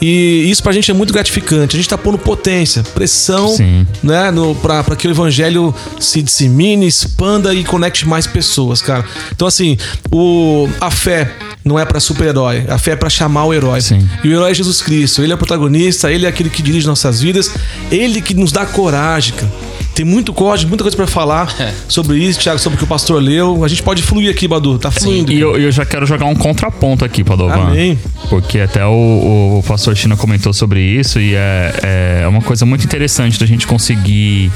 E 0.00 0.46
isso 0.50 0.62
pra 0.62 0.72
gente 0.72 0.90
é 0.90 0.94
muito 0.94 1.12
gratificante. 1.12 1.76
A 1.76 1.78
gente 1.78 1.88
tá 1.88 1.98
pondo 1.98 2.18
potência, 2.18 2.82
pressão, 2.94 3.48
Sim. 3.56 3.86
né, 4.02 4.30
no, 4.30 4.54
pra, 4.56 4.82
pra 4.82 4.96
que 4.96 5.06
o 5.06 5.10
evangelho 5.10 5.74
se 6.00 6.22
dissemine, 6.22 6.86
expanda 6.86 7.52
e 7.54 7.64
conecte 7.64 8.06
mais 8.06 8.26
pessoas, 8.26 8.80
cara. 8.82 9.04
Então, 9.34 9.46
assim, 9.48 9.76
o, 10.10 10.68
a 10.80 10.90
fé 10.90 11.32
não 11.64 11.78
é 11.78 11.84
pra 11.84 12.00
super-herói, 12.00 12.64
a 12.68 12.78
fé 12.78 12.92
é 12.92 12.96
pra 12.96 13.08
chamar 13.10 13.44
o 13.44 13.54
herói. 13.54 13.80
Sim. 13.80 14.08
E 14.22 14.28
o 14.28 14.32
herói 14.32 14.50
é 14.50 14.54
Jesus 14.54 14.80
Cristo. 14.82 15.22
Ele 15.22 15.32
é 15.32 15.34
o 15.34 15.38
protagonista, 15.38 16.10
ele 16.12 16.26
é 16.26 16.28
aquele 16.28 16.50
que 16.50 16.62
dirige 16.62 16.86
nossas 16.86 17.20
vidas, 17.20 17.50
ele 17.90 18.20
que 18.20 18.34
nos 18.34 18.52
dá 18.52 18.64
coragem, 18.66 19.34
cara. 19.34 19.52
Tem 19.94 20.04
muito 20.04 20.32
código, 20.32 20.68
muita 20.68 20.82
coisa 20.82 20.96
pra 20.96 21.06
falar 21.06 21.54
É. 21.60 21.72
sobre 21.88 22.18
isso, 22.18 22.40
Thiago, 22.40 22.58
sobre 22.58 22.74
o 22.74 22.78
que 22.78 22.84
o 22.84 22.86
pastor 22.86 23.22
leu. 23.22 23.64
A 23.64 23.68
gente 23.68 23.82
pode 23.82 24.02
fluir 24.02 24.30
aqui, 24.30 24.48
Badu. 24.48 24.78
Tá 24.78 24.90
fluindo. 24.90 25.32
E 25.32 25.38
eu, 25.40 25.56
eu 25.56 25.70
já 25.70 25.84
quero 25.86 26.04
jogar 26.04 26.26
um 26.26 26.34
contraponto 26.34 27.04
aqui, 27.04 27.22
Padovan. 27.22 27.68
Amém. 27.68 27.98
Porque 28.28 28.58
até 28.58 28.84
o, 28.84 29.58
o 29.58 29.64
pastor 29.66 29.96
China 29.96 30.16
comentou 30.16 30.52
sobre 30.52 30.80
isso 30.80 31.20
e 31.20 31.34
é, 31.34 32.20
é 32.22 32.28
uma 32.28 32.42
coisa 32.42 32.66
muito 32.66 32.84
interessante 32.84 33.38
da 33.38 33.46
gente 33.46 33.66
conseguir 33.66 34.50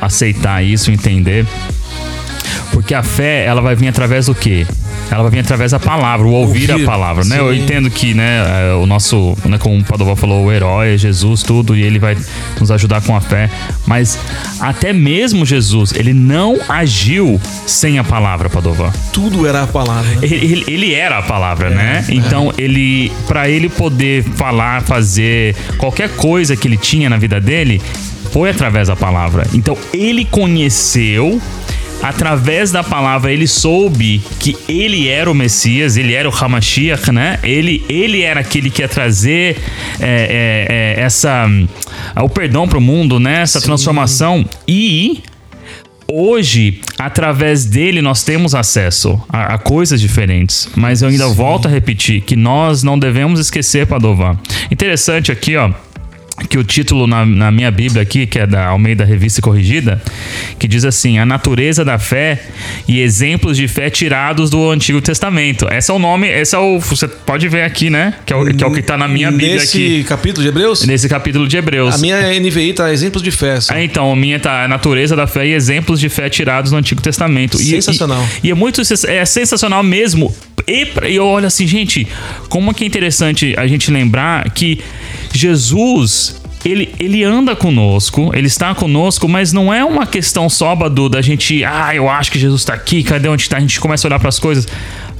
aceitar 0.00 0.62
isso, 0.64 0.90
entender. 0.90 1.46
Porque 2.78 2.94
a 2.94 3.02
fé, 3.02 3.44
ela 3.44 3.60
vai 3.60 3.74
vir 3.74 3.88
através 3.88 4.26
do 4.26 4.34
quê? 4.36 4.64
Ela 5.10 5.22
vai 5.22 5.32
vir 5.32 5.40
através 5.40 5.72
da 5.72 5.80
palavra, 5.80 6.24
o 6.24 6.30
ouvir, 6.30 6.70
Ouvir, 6.70 6.84
a 6.84 6.86
palavra, 6.86 7.24
né? 7.24 7.40
Eu 7.40 7.52
sim. 7.52 7.60
entendo 7.62 7.90
que, 7.90 8.14
né, 8.14 8.70
é, 8.70 8.74
o 8.74 8.86
nosso, 8.86 9.36
né, 9.44 9.58
como 9.58 9.76
o 9.80 9.84
Padova 9.84 10.14
falou, 10.14 10.44
o 10.46 10.52
herói 10.52 10.94
é 10.94 10.96
Jesus, 10.96 11.42
tudo, 11.42 11.74
e 11.76 11.82
ele 11.82 11.98
vai 11.98 12.16
nos 12.60 12.70
ajudar 12.70 13.00
com 13.02 13.16
a 13.16 13.20
fé. 13.20 13.50
Mas 13.84 14.16
até 14.60 14.92
mesmo 14.92 15.44
Jesus, 15.44 15.92
ele 15.92 16.12
não 16.14 16.56
agiu 16.68 17.40
sem 17.66 17.98
a 17.98 18.04
palavra, 18.04 18.48
Padova. 18.48 18.92
Tudo 19.12 19.44
era 19.44 19.64
a 19.64 19.66
palavra. 19.66 20.08
Ele, 20.22 20.34
ele- 20.36 20.64
ele 20.68 20.94
era 20.94 21.18
a 21.18 21.22
palavra, 21.22 21.70
né? 21.70 22.04
Então, 22.08 22.52
ele 22.56 23.10
para 23.26 23.48
ele 23.48 23.68
poder 23.68 24.22
falar, 24.22 24.82
fazer 24.82 25.56
qualquer 25.78 26.10
coisa 26.10 26.54
que 26.54 26.68
ele 26.68 26.76
tinha 26.76 27.10
na 27.10 27.16
vida 27.16 27.40
dele, 27.40 27.82
foi 28.32 28.50
através 28.50 28.86
da 28.86 28.94
palavra. 28.94 29.46
Então, 29.52 29.76
ele 29.92 30.24
conheceu 30.24 31.40
através 32.02 32.70
da 32.70 32.82
palavra 32.82 33.32
ele 33.32 33.46
soube 33.46 34.22
que 34.38 34.56
ele 34.68 35.08
era 35.08 35.30
o 35.30 35.34
Messias, 35.34 35.96
ele 35.96 36.14
era 36.14 36.28
o 36.28 36.32
Hamashiach, 36.32 37.10
né? 37.12 37.38
Ele, 37.42 37.84
ele 37.88 38.22
era 38.22 38.40
aquele 38.40 38.70
que 38.70 38.82
ia 38.82 38.88
trazer 38.88 39.56
é, 40.00 40.96
é, 40.96 40.96
é, 41.00 41.04
essa 41.04 41.46
o 42.16 42.28
perdão 42.28 42.68
para 42.68 42.78
o 42.78 42.80
mundo, 42.80 43.18
né? 43.18 43.42
Essa 43.42 43.60
transformação 43.60 44.44
e 44.66 45.22
Hoje, 46.10 46.80
através 46.98 47.66
dele, 47.66 48.00
nós 48.00 48.22
temos 48.24 48.54
acesso 48.54 49.20
a, 49.28 49.54
a 49.54 49.58
coisas 49.58 50.00
diferentes. 50.00 50.66
Mas 50.74 51.02
eu 51.02 51.10
ainda 51.10 51.28
volto 51.28 51.68
a 51.68 51.70
repetir 51.70 52.22
que 52.22 52.34
nós 52.34 52.82
não 52.82 52.98
devemos 52.98 53.38
esquecer, 53.38 53.86
Padovan. 53.86 54.38
Interessante 54.70 55.30
aqui, 55.30 55.54
ó. 55.54 55.70
Que 56.48 56.56
o 56.56 56.62
título 56.62 57.06
na, 57.06 57.26
na 57.26 57.50
minha 57.50 57.70
Bíblia 57.70 58.00
aqui, 58.02 58.26
que 58.26 58.38
é 58.38 58.46
da 58.46 58.66
Almeida 58.68 59.04
Revista 59.04 59.42
Corrigida, 59.42 60.00
que 60.58 60.68
diz 60.68 60.84
assim: 60.84 61.18
A 61.18 61.26
natureza 61.26 61.84
da 61.84 61.98
fé 61.98 62.40
e 62.86 63.00
exemplos 63.00 63.56
de 63.56 63.66
fé 63.66 63.90
tirados 63.90 64.48
do 64.48 64.70
Antigo 64.70 65.00
Testamento. 65.00 65.66
Esse 65.72 65.90
é 65.90 65.94
o 65.94 65.98
nome, 65.98 66.28
esse 66.28 66.54
é 66.54 66.58
o. 66.58 66.78
Você 66.78 67.08
pode 67.08 67.48
ver 67.48 67.62
aqui, 67.62 67.90
né? 67.90 68.14
Que 68.24 68.32
é 68.32 68.36
o 68.36 68.46
que, 68.46 68.62
é 68.62 68.66
o 68.66 68.72
que 68.72 68.82
tá 68.82 68.96
na 68.96 69.08
minha 69.08 69.30
Bíblia 69.32 69.54
Nesse 69.56 69.76
aqui. 69.78 70.04
capítulo 70.04 70.42
de 70.42 70.48
Hebreus, 70.48 70.86
Nesse 70.86 71.08
capítulo 71.08 71.48
de 71.48 71.56
Hebreus. 71.56 71.94
a 71.96 71.98
minha 71.98 72.16
NVI 72.40 72.72
tá 72.72 72.92
exemplos 72.92 73.22
de 73.22 73.30
fé. 73.32 73.60
só. 73.60 73.74
Ah, 73.74 73.82
então, 73.82 74.10
a 74.12 74.16
minha 74.16 74.38
tá 74.38 74.64
a 74.64 74.68
natureza 74.68 75.16
da 75.16 75.26
fé 75.26 75.46
e 75.46 75.52
exemplos 75.54 75.98
de 75.98 76.08
fé 76.08 76.28
tirados 76.30 76.70
no 76.70 76.78
Antigo 76.78 77.02
Testamento. 77.02 77.60
E- 77.60 77.64
Sensacional. 77.64 78.24
E, 78.42 78.48
e 78.48 78.50
é 78.50 78.54
muito 78.54 78.80
é 79.08 79.24
sensacional 79.24 79.82
mesmo. 79.82 80.32
E 80.66 80.86
e 81.08 81.16
eu 81.16 81.24
olho 81.26 81.46
assim, 81.46 81.66
gente, 81.66 82.06
como 82.48 82.72
que 82.74 82.84
é 82.84 82.86
interessante 82.86 83.54
a 83.56 83.66
gente 83.66 83.90
lembrar 83.90 84.50
que 84.50 84.78
Jesus. 85.32 86.40
Ele, 86.64 86.92
ele 86.98 87.22
anda 87.22 87.54
conosco, 87.54 88.32
ele 88.34 88.48
está 88.48 88.74
conosco, 88.74 89.28
mas 89.28 89.52
não 89.52 89.72
é 89.72 89.84
uma 89.84 90.04
questão 90.04 90.48
só, 90.48 90.74
Badu, 90.74 91.08
da 91.08 91.22
gente, 91.22 91.64
ah, 91.64 91.94
eu 91.94 92.08
acho 92.10 92.32
que 92.32 92.38
Jesus 92.38 92.62
está 92.62 92.74
aqui, 92.74 93.04
cadê 93.04 93.28
onde 93.28 93.42
está? 93.42 93.58
A 93.58 93.60
gente 93.60 93.78
começa 93.78 94.06
a 94.06 94.08
olhar 94.08 94.18
para 94.18 94.28
as 94.28 94.40
coisas. 94.40 94.66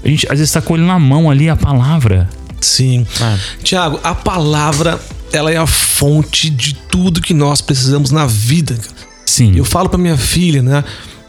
A 0.05 0.09
gente 0.09 0.27
às 0.27 0.39
vezes 0.39 0.49
está 0.49 0.61
com 0.61 0.77
ele 0.77 0.85
na 0.85 0.99
mão 0.99 1.31
ali, 1.31 1.49
a 1.49 1.55
palavra. 1.55 2.29
Sim. 2.61 3.07
Ah. 3.21 3.39
Tiago, 3.63 4.01
a 4.03 4.15
palavra, 4.15 5.01
ela 5.33 5.51
é 5.51 5.57
a 5.57 5.67
fonte 5.67 6.51
de 6.51 6.75
tudo 6.75 7.21
que 7.21 7.33
nós 7.33 7.61
precisamos 7.61 8.11
na 8.11 8.27
vida. 8.27 8.77
Sim. 9.25 9.55
Eu 9.57 9.65
falo 9.65 9.89
pra 9.89 9.99
minha 9.99 10.17
filha, 10.17 10.63
né? 10.63 10.83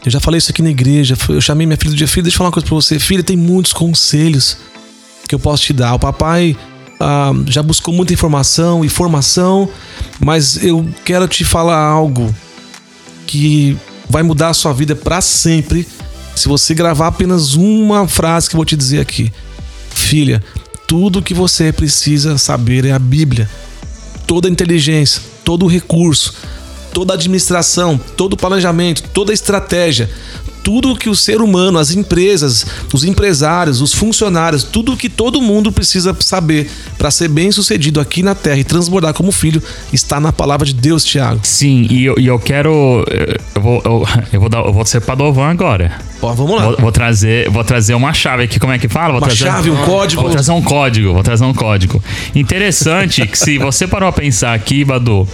Eu 0.04 0.10
já 0.10 0.18
falei 0.18 0.38
isso 0.38 0.50
aqui 0.50 0.62
na 0.62 0.70
igreja. 0.70 1.16
Eu 1.28 1.40
chamei 1.40 1.66
minha 1.66 1.76
filha 1.76 1.90
do 1.90 1.96
dia, 1.96 2.08
filha, 2.08 2.22
deixa 2.22 2.36
eu 2.36 2.38
falar 2.38 2.48
uma 2.48 2.52
coisa 2.52 2.66
pra 2.66 2.74
você. 2.74 2.98
Filha, 2.98 3.22
tem 3.22 3.36
muitos 3.36 3.72
conselhos 3.72 4.56
que 5.28 5.34
eu 5.34 5.38
posso 5.38 5.62
te 5.62 5.72
dar. 5.72 5.94
O 5.94 5.98
papai 5.98 6.56
ah, 7.00 7.32
já 7.46 7.62
buscou 7.62 7.94
muita 7.94 8.12
informação 8.12 8.84
e 8.84 8.88
formação, 8.88 9.68
mas 10.20 10.62
eu 10.62 10.86
quero 11.04 11.26
te 11.26 11.44
falar 11.44 11.78
algo 11.78 12.32
que 13.26 13.76
vai 14.08 14.22
mudar 14.22 14.50
a 14.50 14.54
sua 14.54 14.74
vida 14.74 14.94
pra 14.94 15.20
sempre 15.20 15.86
se 16.36 16.48
você 16.48 16.74
gravar 16.74 17.08
apenas 17.08 17.54
uma 17.54 18.06
frase 18.06 18.48
que 18.48 18.54
eu 18.54 18.58
vou 18.58 18.64
te 18.64 18.76
dizer 18.76 19.00
aqui. 19.00 19.32
Filha, 19.90 20.42
tudo 20.86 21.22
que 21.22 21.34
você 21.34 21.72
precisa 21.72 22.36
saber 22.36 22.84
é 22.84 22.92
a 22.92 22.98
Bíblia. 22.98 23.48
Toda 24.26 24.48
inteligência, 24.48 25.22
todo 25.44 25.66
recurso, 25.66 26.34
toda 26.92 27.14
administração, 27.14 27.98
todo 28.16 28.36
planejamento, 28.36 29.02
toda 29.12 29.32
estratégia, 29.32 30.10
tudo 30.70 30.94
que 30.94 31.08
o 31.08 31.16
ser 31.16 31.42
humano, 31.42 31.80
as 31.80 31.90
empresas, 31.90 32.64
os 32.94 33.02
empresários, 33.02 33.80
os 33.80 33.92
funcionários, 33.92 34.62
tudo 34.62 34.96
que 34.96 35.08
todo 35.08 35.42
mundo 35.42 35.72
precisa 35.72 36.16
saber 36.20 36.70
para 36.96 37.10
ser 37.10 37.26
bem 37.26 37.50
sucedido 37.50 37.98
aqui 37.98 38.22
na 38.22 38.36
Terra 38.36 38.58
e 38.58 38.62
transbordar 38.62 39.12
como 39.12 39.32
filho 39.32 39.60
está 39.92 40.20
na 40.20 40.32
palavra 40.32 40.64
de 40.64 40.72
Deus, 40.72 41.04
Tiago. 41.04 41.40
Sim, 41.42 41.88
e 41.90 42.04
eu, 42.04 42.14
e 42.16 42.28
eu 42.28 42.38
quero. 42.38 43.04
Eu 43.52 43.60
vou, 43.60 43.82
eu, 43.84 44.04
eu 44.32 44.40
vou, 44.40 44.48
dar, 44.48 44.64
eu 44.64 44.72
vou 44.72 44.86
ser 44.86 45.00
Padovan 45.00 45.50
agora. 45.50 45.98
Ó, 46.22 46.32
vamos 46.32 46.54
lá. 46.54 46.66
Vou, 46.66 46.76
vou 46.76 46.92
trazer, 46.92 47.50
vou 47.50 47.64
trazer 47.64 47.94
uma 47.94 48.12
chave 48.12 48.44
aqui, 48.44 48.60
como 48.60 48.72
é 48.72 48.78
que 48.78 48.88
fala? 48.88 49.14
Vou 49.14 49.18
Uma 49.18 49.26
trazer, 49.26 49.46
chave, 49.46 49.70
um 49.70 49.76
código. 49.76 50.22
Vou 50.22 50.30
trazer 50.30 50.52
um 50.52 50.62
código, 50.62 51.12
vou 51.14 51.22
trazer 51.24 51.44
um 51.44 51.54
código. 51.54 52.00
Interessante 52.32 53.26
que 53.26 53.36
se 53.36 53.58
você 53.58 53.88
parou 53.88 54.08
a 54.08 54.12
pensar 54.12 54.54
aqui, 54.54 54.84
Badu, 54.84 55.26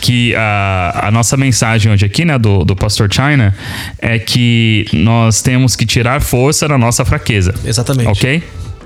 que 0.00 0.34
a, 0.34 1.06
a 1.08 1.10
nossa 1.10 1.36
mensagem 1.36 1.90
hoje 1.90 2.04
aqui, 2.04 2.24
né, 2.24 2.38
do, 2.38 2.64
do 2.64 2.76
Pastor 2.76 3.08
China, 3.12 3.54
é 3.98 4.18
que 4.18 4.65
nós 4.92 5.42
temos 5.42 5.74
que 5.76 5.84
tirar 5.86 6.20
força 6.20 6.66
da 6.68 6.76
nossa 6.78 7.04
fraqueza. 7.04 7.54
Exatamente. 7.64 8.08
Ok? 8.08 8.42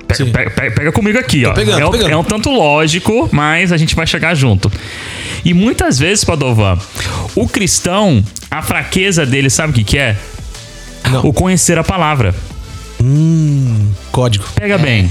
Pe- 0.08 0.14
Sim. 0.16 0.26
pe- 0.32 0.50
pe- 0.50 0.70
Pega, 0.72 0.90
comigo 0.92 1.18
aqui, 1.18 1.44
ó. 1.46 1.52
pegando, 1.52 1.78
é, 1.78 1.82
tô 1.82 1.88
um, 1.88 1.92
pegando. 1.92 2.10
é 2.10 2.16
um 2.16 2.25
tanto 2.25 2.50
lógico, 2.50 3.28
mas 3.30 3.70
a 3.72 3.76
gente 3.76 3.94
vai 3.94 4.06
chegar 4.06 4.34
junto. 4.34 4.70
E 5.44 5.54
muitas 5.54 5.99
vezes, 5.99 6.25
Padovan, 6.25 6.76
o 7.37 7.46
cristão, 7.49 8.22
a 8.50 8.60
fraqueza 8.60 9.25
dele, 9.25 9.49
sabe 9.49 9.70
o 9.70 9.75
que, 9.75 9.84
que 9.84 9.99
é? 9.99 10.16
Não. 11.10 11.26
O 11.26 11.32
conhecer 11.32 11.78
a 11.78 11.84
palavra. 11.84 12.34
Hum, 13.02 13.92
código. 14.12 14.44
Pega 14.54 14.76
bem. 14.76 15.10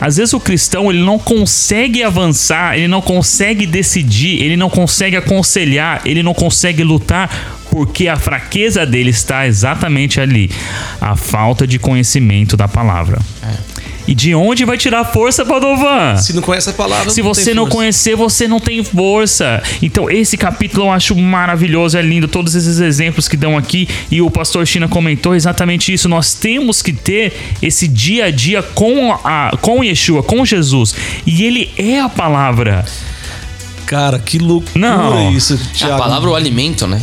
Às 0.00 0.16
vezes 0.16 0.32
o 0.34 0.40
cristão 0.40 0.90
ele 0.90 1.02
não 1.02 1.18
consegue 1.18 2.02
avançar, 2.02 2.76
ele 2.76 2.88
não 2.88 3.00
consegue 3.00 3.66
decidir, 3.66 4.42
ele 4.42 4.56
não 4.56 4.68
consegue 4.68 5.16
aconselhar, 5.16 6.02
ele 6.04 6.22
não 6.22 6.34
consegue 6.34 6.82
lutar 6.82 7.59
porque 7.70 8.08
a 8.08 8.16
fraqueza 8.16 8.84
dele 8.84 9.10
está 9.10 9.46
exatamente 9.46 10.20
ali, 10.20 10.50
a 11.00 11.16
falta 11.16 11.66
de 11.66 11.78
conhecimento 11.78 12.56
da 12.56 12.66
palavra. 12.68 13.18
E 14.08 14.14
de 14.14 14.34
onde 14.34 14.64
vai 14.64 14.76
tirar 14.76 15.04
força, 15.04 15.44
Padovan? 15.44 16.16
Se 16.16 16.32
não 16.32 16.42
conhece 16.42 16.68
a 16.70 16.72
palavra, 16.72 17.10
Se 17.10 17.22
não 17.22 17.28
você 17.28 17.44
tem 17.44 17.54
não 17.54 17.62
força. 17.64 17.76
conhecer, 17.76 18.16
você 18.16 18.48
não 18.48 18.58
tem 18.58 18.82
força. 18.82 19.62
Então, 19.80 20.10
esse 20.10 20.36
capítulo 20.36 20.86
eu 20.86 20.90
acho 20.90 21.14
maravilhoso, 21.14 21.96
é 21.96 22.02
lindo. 22.02 22.26
Todos 22.26 22.56
esses 22.56 22.80
exemplos 22.80 23.28
que 23.28 23.36
dão 23.36 23.56
aqui. 23.56 23.86
E 24.10 24.20
o 24.20 24.28
pastor 24.28 24.66
China 24.66 24.88
comentou 24.88 25.32
exatamente 25.34 25.92
isso. 25.92 26.08
Nós 26.08 26.34
temos 26.34 26.82
que 26.82 26.92
ter 26.92 27.32
esse 27.62 27.86
dia 27.86 28.24
a 28.24 28.30
dia 28.32 28.62
com, 28.64 29.12
a, 29.12 29.52
com 29.60 29.84
Yeshua, 29.84 30.24
com 30.24 30.44
Jesus. 30.44 30.92
E 31.24 31.44
ele 31.44 31.70
é 31.78 32.00
a 32.00 32.08
palavra. 32.08 32.84
Cara, 33.86 34.18
que 34.18 34.38
loucura 34.38 34.72
Não. 34.74 35.30
isso, 35.30 35.54
A 35.54 35.72
Tiago. 35.74 35.98
palavra 35.98 36.30
o 36.30 36.34
alimento, 36.34 36.86
né? 36.86 37.00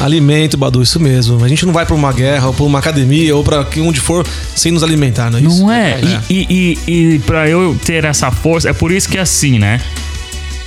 Alimento, 0.00 0.56
Badu, 0.56 0.82
isso 0.82 0.98
mesmo. 1.00 1.42
A 1.44 1.48
gente 1.48 1.64
não 1.64 1.72
vai 1.72 1.86
pra 1.86 1.94
uma 1.94 2.12
guerra, 2.12 2.48
ou 2.48 2.54
pra 2.54 2.64
uma 2.64 2.78
academia, 2.78 3.34
ou 3.34 3.42
pra 3.44 3.66
onde 3.78 4.00
for, 4.00 4.26
sem 4.54 4.72
nos 4.72 4.82
alimentar, 4.82 5.30
não 5.30 5.38
é 5.38 5.42
isso? 5.42 5.60
Não 5.60 5.70
é? 5.72 6.00
E, 6.28 6.34
e, 6.50 6.78
e, 6.86 7.14
e 7.14 7.18
pra 7.20 7.48
eu 7.48 7.76
ter 7.84 8.04
essa 8.04 8.30
força, 8.30 8.68
é 8.68 8.72
por 8.72 8.90
isso 8.92 9.08
que 9.08 9.16
é 9.18 9.20
assim, 9.20 9.58
né? 9.58 9.80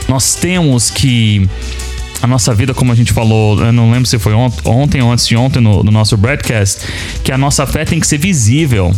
Nós 0.07 0.35
temos 0.35 0.89
que. 0.89 1.47
A 2.19 2.25
nossa 2.25 2.51
vida, 2.55 2.73
como 2.73 2.91
a 2.91 2.95
gente 2.95 3.13
falou, 3.13 3.61
eu 3.63 3.71
não 3.71 3.91
lembro 3.91 4.07
se 4.07 4.17
foi 4.17 4.33
ont- 4.33 4.65
ontem 4.65 5.01
ou 5.03 5.11
antes 5.11 5.27
de 5.27 5.35
ontem 5.37 5.59
no, 5.59 5.83
no 5.83 5.91
nosso 5.91 6.17
broadcast, 6.17 6.81
que 7.23 7.31
a 7.31 7.37
nossa 7.37 7.67
fé 7.67 7.85
tem 7.85 7.99
que 7.99 8.07
ser 8.07 8.17
visível. 8.17 8.91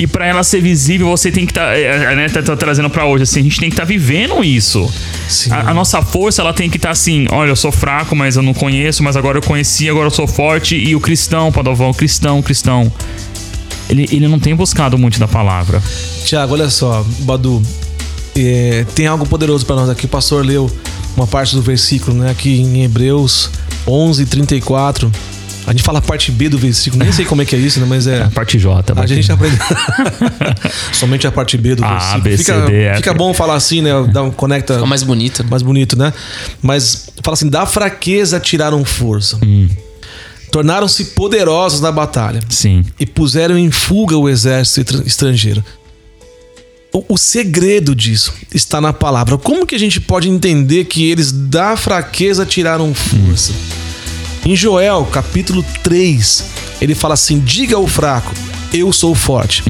E 0.00 0.06
pra 0.06 0.26
ela 0.26 0.42
ser 0.42 0.62
visível, 0.62 1.08
você 1.08 1.30
tem 1.30 1.44
que 1.44 1.52
estar. 1.52 1.76
né, 2.16 2.26
tá, 2.30 2.42
tá 2.42 2.56
trazendo 2.56 2.88
pra 2.88 3.04
hoje, 3.04 3.24
assim, 3.24 3.40
a 3.40 3.42
gente 3.42 3.60
tem 3.60 3.68
que 3.68 3.74
estar 3.74 3.84
vivendo 3.84 4.42
isso. 4.42 4.90
A, 5.50 5.70
a 5.70 5.74
nossa 5.74 6.00
força, 6.00 6.40
ela 6.40 6.54
tem 6.54 6.70
que 6.70 6.78
estar 6.78 6.90
assim: 6.90 7.26
olha, 7.30 7.50
eu 7.50 7.56
sou 7.56 7.70
fraco, 7.70 8.16
mas 8.16 8.34
eu 8.34 8.42
não 8.42 8.54
conheço, 8.54 9.02
mas 9.02 9.14
agora 9.14 9.36
eu 9.36 9.42
conheci, 9.42 9.90
agora 9.90 10.06
eu 10.06 10.10
sou 10.10 10.26
forte. 10.26 10.74
E 10.74 10.96
o 10.96 11.00
cristão, 11.00 11.52
Padovão, 11.52 11.92
cristão, 11.92 12.40
cristão. 12.40 12.90
Ele, 13.90 14.08
ele 14.10 14.26
não 14.26 14.38
tem 14.38 14.54
buscado 14.54 14.96
muito 14.96 15.20
da 15.20 15.28
palavra. 15.28 15.82
Tiago, 16.24 16.54
olha 16.54 16.70
só, 16.70 17.04
Badu, 17.18 17.60
é, 18.34 18.86
tem 18.94 19.06
algo 19.06 19.26
poderoso 19.26 19.66
pra 19.66 19.76
nós 19.76 19.90
aqui. 19.90 20.06
O 20.06 20.08
pastor 20.08 20.46
leu 20.46 20.70
uma 21.14 21.26
parte 21.26 21.54
do 21.54 21.60
versículo, 21.60 22.16
né? 22.16 22.30
Aqui 22.30 22.58
em 22.58 22.84
Hebreus 22.84 23.50
11, 23.86 24.24
34. 24.24 25.12
A 25.70 25.72
gente 25.72 25.84
fala 25.84 26.00
a 26.00 26.02
parte 26.02 26.32
B 26.32 26.48
do 26.48 26.58
versículo, 26.58 27.00
nem 27.04 27.12
sei 27.12 27.24
como 27.24 27.42
é 27.42 27.44
que 27.44 27.54
é 27.54 27.58
isso, 27.60 27.78
né? 27.78 27.86
Mas 27.88 28.08
é. 28.08 28.22
A 28.22 28.28
parte 28.30 28.58
J. 28.58 28.90
A 28.92 28.96
parte- 28.96 29.14
gente 29.14 29.30
aprende. 29.30 29.56
Somente 30.92 31.28
a 31.28 31.30
parte 31.32 31.56
B 31.56 31.76
do 31.76 31.84
A, 31.84 31.90
versículo. 31.92 32.22
B, 32.24 32.30
C, 32.32 32.38
fica, 32.38 32.60
D, 32.66 32.94
fica 32.96 33.14
bom 33.14 33.32
falar 33.32 33.54
assim, 33.54 33.80
né? 33.80 33.90
Dá 34.12 34.24
um, 34.24 34.32
conecta 34.32 34.74
Fica 34.74 34.86
mais 34.86 35.04
bonito. 35.04 35.44
né? 35.44 35.48
mais 35.48 35.62
bonito, 35.62 35.96
né? 35.96 36.12
Mas 36.60 37.08
fala 37.22 37.34
assim: 37.34 37.48
da 37.48 37.66
fraqueza 37.66 38.40
tiraram 38.40 38.84
força. 38.84 39.38
Hum. 39.44 39.68
Tornaram-se 40.50 41.04
poderosos 41.14 41.80
na 41.80 41.92
batalha 41.92 42.40
Sim. 42.48 42.84
e 42.98 43.06
puseram 43.06 43.56
em 43.56 43.70
fuga 43.70 44.16
o 44.16 44.28
exército 44.28 44.80
estra- 44.80 45.06
estrangeiro. 45.06 45.64
O, 46.92 47.14
o 47.14 47.16
segredo 47.16 47.94
disso 47.94 48.34
está 48.52 48.80
na 48.80 48.92
palavra. 48.92 49.38
Como 49.38 49.64
que 49.64 49.76
a 49.76 49.78
gente 49.78 50.00
pode 50.00 50.28
entender 50.28 50.86
que 50.86 51.08
eles 51.08 51.30
da 51.30 51.76
fraqueza 51.76 52.44
tiraram 52.44 52.92
força? 52.92 53.52
Em 54.44 54.56
Joel, 54.56 55.04
capítulo 55.06 55.64
3, 55.82 56.44
ele 56.80 56.94
fala 56.94 57.14
assim: 57.14 57.38
diga 57.38 57.76
ao 57.76 57.86
fraco, 57.86 58.32
eu 58.72 58.92
sou 58.92 59.14
forte. 59.14 59.62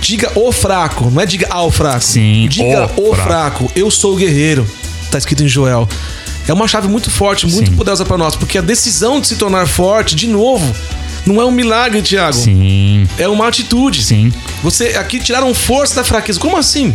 Diga 0.00 0.30
o 0.34 0.52
fraco, 0.52 1.10
não 1.10 1.20
é 1.22 1.26
diga 1.26 1.46
ao 1.50 1.70
fraco. 1.70 2.04
Sim, 2.04 2.46
Diga 2.48 2.90
o 2.96 3.10
o, 3.10 3.14
fraco. 3.14 3.70
eu 3.74 3.90
sou 3.90 4.12
o 4.12 4.16
guerreiro. 4.16 4.68
Tá 5.10 5.18
escrito 5.18 5.42
em 5.42 5.48
Joel. 5.48 5.88
É 6.46 6.52
uma 6.52 6.68
chave 6.68 6.88
muito 6.88 7.10
forte, 7.10 7.46
muito 7.46 7.70
Sim. 7.70 7.76
poderosa 7.76 8.04
para 8.04 8.18
nós, 8.18 8.36
porque 8.36 8.58
a 8.58 8.60
decisão 8.60 9.18
de 9.18 9.26
se 9.28 9.36
tornar 9.36 9.66
forte, 9.66 10.14
de 10.14 10.26
novo, 10.26 10.74
não 11.26 11.40
é 11.40 11.44
um 11.44 11.50
milagre, 11.50 12.02
Tiago. 12.02 12.36
Sim, 12.36 13.08
É 13.18 13.28
uma 13.28 13.48
atitude. 13.48 14.02
sim. 14.04 14.32
Você 14.62 14.88
aqui 14.96 15.18
tiraram 15.20 15.52
força 15.54 15.94
da 15.96 16.04
fraqueza. 16.04 16.40
Como 16.40 16.56
assim? 16.56 16.94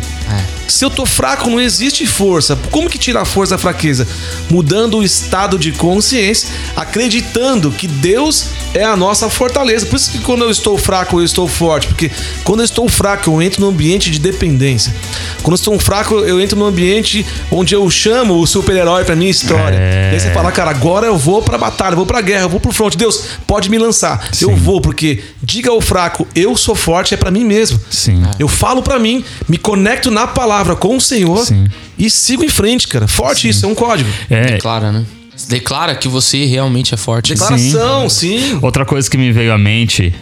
Se 0.67 0.85
eu 0.85 0.89
tô 0.89 1.03
fraco, 1.05 1.49
não 1.49 1.59
existe 1.59 2.05
força. 2.05 2.55
Como 2.69 2.87
que 2.89 2.97
tira 2.99 3.21
a 3.21 3.25
força 3.25 3.55
da 3.55 3.57
fraqueza? 3.57 4.07
Mudando 4.51 4.97
o 4.99 5.03
estado 5.03 5.57
de 5.57 5.71
consciência, 5.71 6.47
acreditando 6.75 7.71
que 7.71 7.87
Deus 7.87 8.47
é 8.73 8.83
a 8.83 8.95
nossa 8.95 9.29
fortaleza. 9.29 9.85
Por 9.85 9.95
isso 9.95 10.11
que 10.11 10.19
quando 10.19 10.43
eu 10.43 10.51
estou 10.51 10.77
fraco, 10.77 11.19
eu 11.19 11.25
estou 11.25 11.47
forte. 11.47 11.87
Porque 11.87 12.11
quando 12.43 12.59
eu 12.59 12.65
estou 12.65 12.87
fraco, 12.87 13.29
eu 13.31 13.41
entro 13.41 13.61
num 13.61 13.69
ambiente 13.69 14.11
de 14.11 14.19
dependência. 14.19 14.93
Quando 15.41 15.53
eu 15.53 15.55
estou 15.55 15.79
fraco, 15.79 16.15
eu 16.19 16.39
entro 16.39 16.57
num 16.57 16.65
ambiente 16.65 17.25
onde 17.51 17.73
eu 17.73 17.89
chamo 17.89 18.35
o 18.39 18.45
super-herói 18.45 19.03
pra 19.05 19.15
minha 19.15 19.31
história. 19.31 19.75
É. 19.75 20.09
E 20.11 20.13
aí 20.15 20.19
você 20.19 20.31
fala, 20.31 20.51
cara, 20.51 20.69
agora 20.71 21.07
eu 21.07 21.17
vou 21.17 21.41
pra 21.41 21.57
batalha, 21.57 21.93
eu 21.93 21.97
vou 21.97 22.05
pra 22.05 22.21
guerra, 22.21 22.43
eu 22.43 22.49
vou 22.49 22.59
pro 22.59 22.71
front. 22.71 22.95
Deus, 22.95 23.23
pode 23.47 23.69
me 23.69 23.77
lançar. 23.79 24.18
Eu 24.41 24.49
Sim. 24.49 24.55
vou, 24.55 24.81
porque 24.81 25.21
diga 25.41 25.69
ao 25.71 25.81
fraco, 25.81 26.27
eu 26.35 26.55
sou 26.55 26.75
forte, 26.75 27.13
é 27.13 27.17
pra 27.17 27.31
mim 27.31 27.43
mesmo. 27.43 27.79
Sim. 27.89 28.21
Eu 28.37 28.47
falo 28.47 28.81
pra 28.81 28.99
mim, 28.99 29.23
me 29.47 29.57
conecto 29.57 30.11
na 30.11 30.27
palavra 30.27 30.75
com 30.75 30.97
o 30.97 31.01
Senhor 31.01 31.45
Sim. 31.45 31.67
e 31.97 32.09
sigo 32.09 32.43
em 32.43 32.49
frente, 32.49 32.87
cara. 32.87 33.07
Forte 33.07 33.47
isso, 33.49 33.65
é 33.65 33.69
um 33.69 33.75
código. 33.75 34.09
É, 34.29 34.53
Declara, 34.53 34.91
né? 34.91 35.05
Declara 35.47 35.95
que 35.95 36.07
você 36.07 36.45
realmente 36.45 36.93
é 36.93 36.97
forte. 36.97 37.33
Declaração, 37.33 38.09
sim. 38.09 38.59
Outra 38.61 38.85
coisa 38.85 39.09
que 39.09 39.17
me 39.17 39.31
veio 39.31 39.53
à 39.53 39.57
mente 39.57 40.13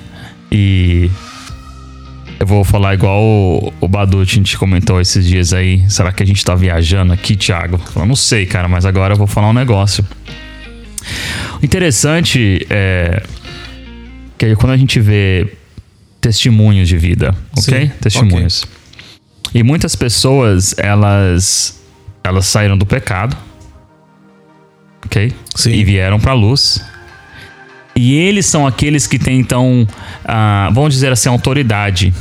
e 0.51 1.10
eu 2.39 2.46
vou 2.46 2.63
falar 2.63 2.94
igual 2.94 3.22
o, 3.22 3.74
o 3.82 3.88
Badu 3.88 4.22
a 4.22 4.24
gente 4.24 4.58
comentou 4.58 5.01
esses 5.01 5.25
dias 5.25 5.54
aí. 5.54 5.84
Será 5.89 6.12
que 6.12 6.22
a 6.22 6.25
gente 6.25 6.44
tá 6.46 6.54
viajando 6.54 7.12
aqui, 7.13 7.36
Thiago? 7.36 7.80
Eu 7.96 8.06
não 8.06 8.16
sei, 8.16 8.46
cara, 8.46 8.68
mas 8.68 8.86
agora 8.86 9.13
eu 9.13 9.18
vou 9.18 9.27
falar 9.27 9.50
um 9.50 9.54
negócio. 9.54 10.06
O 11.62 11.66
interessante 11.66 12.66
é 12.70 13.24
que 14.38 14.46
aí 14.46 14.56
quando 14.56 14.74
a 14.74 14.77
gente 14.77 15.00
vê 15.00 15.48
testemunhos 16.22 16.88
de 16.88 16.98
vida, 16.98 17.36
ok? 17.58 17.88
Sim, 17.88 17.91
Testemunhos. 18.01 18.65
E 19.53 19.63
muitas 19.63 19.96
pessoas, 19.96 20.75
elas 20.77 21.82
elas 22.24 22.46
saíram 22.46 22.77
do 22.77 22.86
pecado, 22.86 23.38
ok? 25.06 25.34
Sim. 25.56 25.72
E 25.72 25.84
vieram 25.84 26.20
pra 26.20 26.34
luz. 26.34 26.84
E 27.96 28.13
eles 28.13 28.46
são 28.46 28.67
aqueles 28.67 29.08
que 29.08 29.17
têm, 29.17 29.39
então, 29.39 29.88
ah, 30.24 30.70
vamos 30.74 30.94
dizer 30.94 31.12
assim, 31.12 31.29
autoridade 31.29 32.13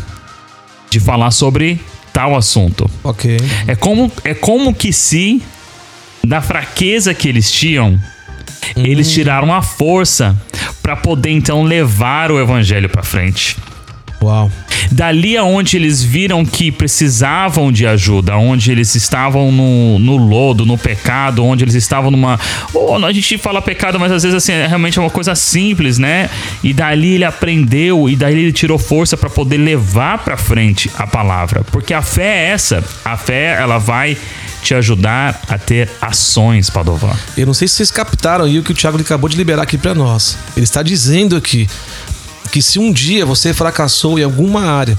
de 0.89 1.01
falar 1.01 1.31
sobre 1.31 1.79
tal 2.13 2.35
assunto. 2.35 2.89
Ok. 3.05 3.37
É 3.67 3.75
como, 3.75 4.11
é 4.25 4.33
como 4.33 4.75
que 4.75 4.93
se, 4.93 5.43
da 6.25 6.41
fraqueza 6.41 7.13
que 7.13 7.29
eles 7.29 7.51
tinham, 7.53 8.01
eles 8.75 9.11
tiraram 9.11 9.53
a 9.53 9.63
força 9.63 10.37
para 10.83 10.97
poder, 10.97 11.31
então, 11.31 11.63
levar 11.63 12.31
o 12.31 12.41
evangelho 12.41 12.89
para 12.89 13.03
frente. 13.03 13.57
Uau. 14.27 14.51
Dali 14.91 15.37
aonde 15.37 15.77
eles 15.77 16.03
viram 16.03 16.45
que 16.45 16.73
precisavam 16.73 17.71
de 17.71 17.87
ajuda, 17.87 18.37
onde 18.37 18.71
eles 18.73 18.95
estavam 18.95 19.53
no, 19.53 19.99
no 19.99 20.17
lodo, 20.17 20.67
no 20.67 20.77
pecado, 20.77 21.45
onde 21.45 21.65
eles 21.65 21.75
estavam 21.75 22.11
numa. 22.11 22.39
Ou 22.75 23.05
a 23.05 23.13
gente 23.13 23.39
fala 23.39 23.63
pecado, 23.63 23.99
mas 23.99 24.11
às 24.11 24.23
vezes 24.23 24.37
assim, 24.37 24.53
é 24.53 24.67
realmente 24.67 24.99
uma 24.99 25.11
coisa 25.11 25.35
simples, 25.35 25.99
né? 25.99 26.29
E 26.63 26.73
dali 26.73 27.15
ele 27.15 27.25
aprendeu 27.25 28.09
e 28.09 28.17
daí 28.17 28.35
ele 28.35 28.53
tirou 28.53 28.79
força 28.79 29.17
para 29.17 29.31
poder 29.31 29.59
levar 29.59 30.19
para 30.19 30.37
frente 30.37 30.91
a 30.97 31.07
palavra. 31.07 31.63
Porque 31.71 31.95
a 31.95 32.03
fé 32.03 32.47
é 32.47 32.51
essa. 32.51 32.85
A 33.05 33.17
fé, 33.17 33.57
ela 33.61 33.79
vai 33.79 34.17
te 34.63 34.75
ajudar 34.75 35.41
a 35.49 35.57
ter 35.57 35.89
ações, 36.01 36.69
Padovan. 36.69 37.15
Eu 37.37 37.47
não 37.47 37.55
sei 37.55 37.69
se 37.69 37.75
vocês 37.75 37.91
captaram 37.91 38.45
aí 38.45 38.59
o 38.59 38.65
que 38.65 38.73
o 38.73 38.75
Thiago 38.75 39.01
acabou 39.01 39.29
de 39.29 39.37
liberar 39.37 39.63
aqui 39.63 39.79
pra 39.79 39.95
nós. 39.95 40.37
Ele 40.57 40.65
está 40.65 40.83
dizendo 40.83 41.37
aqui 41.37 41.69
que 42.51 42.63
se 42.63 42.79
um 42.79 42.93
dia 42.93 43.25
você 43.27 43.53
fracassou 43.53 44.19
em 44.19 44.23
alguma 44.23 44.63
área, 44.63 44.97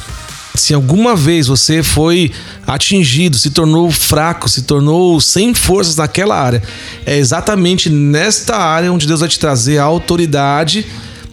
se 0.55 0.73
alguma 0.73 1.15
vez 1.15 1.47
você 1.47 1.83
foi 1.83 2.31
atingido, 2.65 3.37
se 3.37 3.51
tornou 3.51 3.91
fraco, 3.91 4.49
se 4.49 4.63
tornou 4.63 5.19
sem 5.21 5.53
forças 5.53 5.95
naquela 5.97 6.35
área, 6.39 6.63
é 7.05 7.17
exatamente 7.17 7.89
nesta 7.89 8.55
área 8.57 8.91
onde 8.91 9.05
Deus 9.07 9.19
vai 9.19 9.29
te 9.29 9.37
trazer 9.39 9.77
a 9.77 9.83
autoridade 9.83 10.85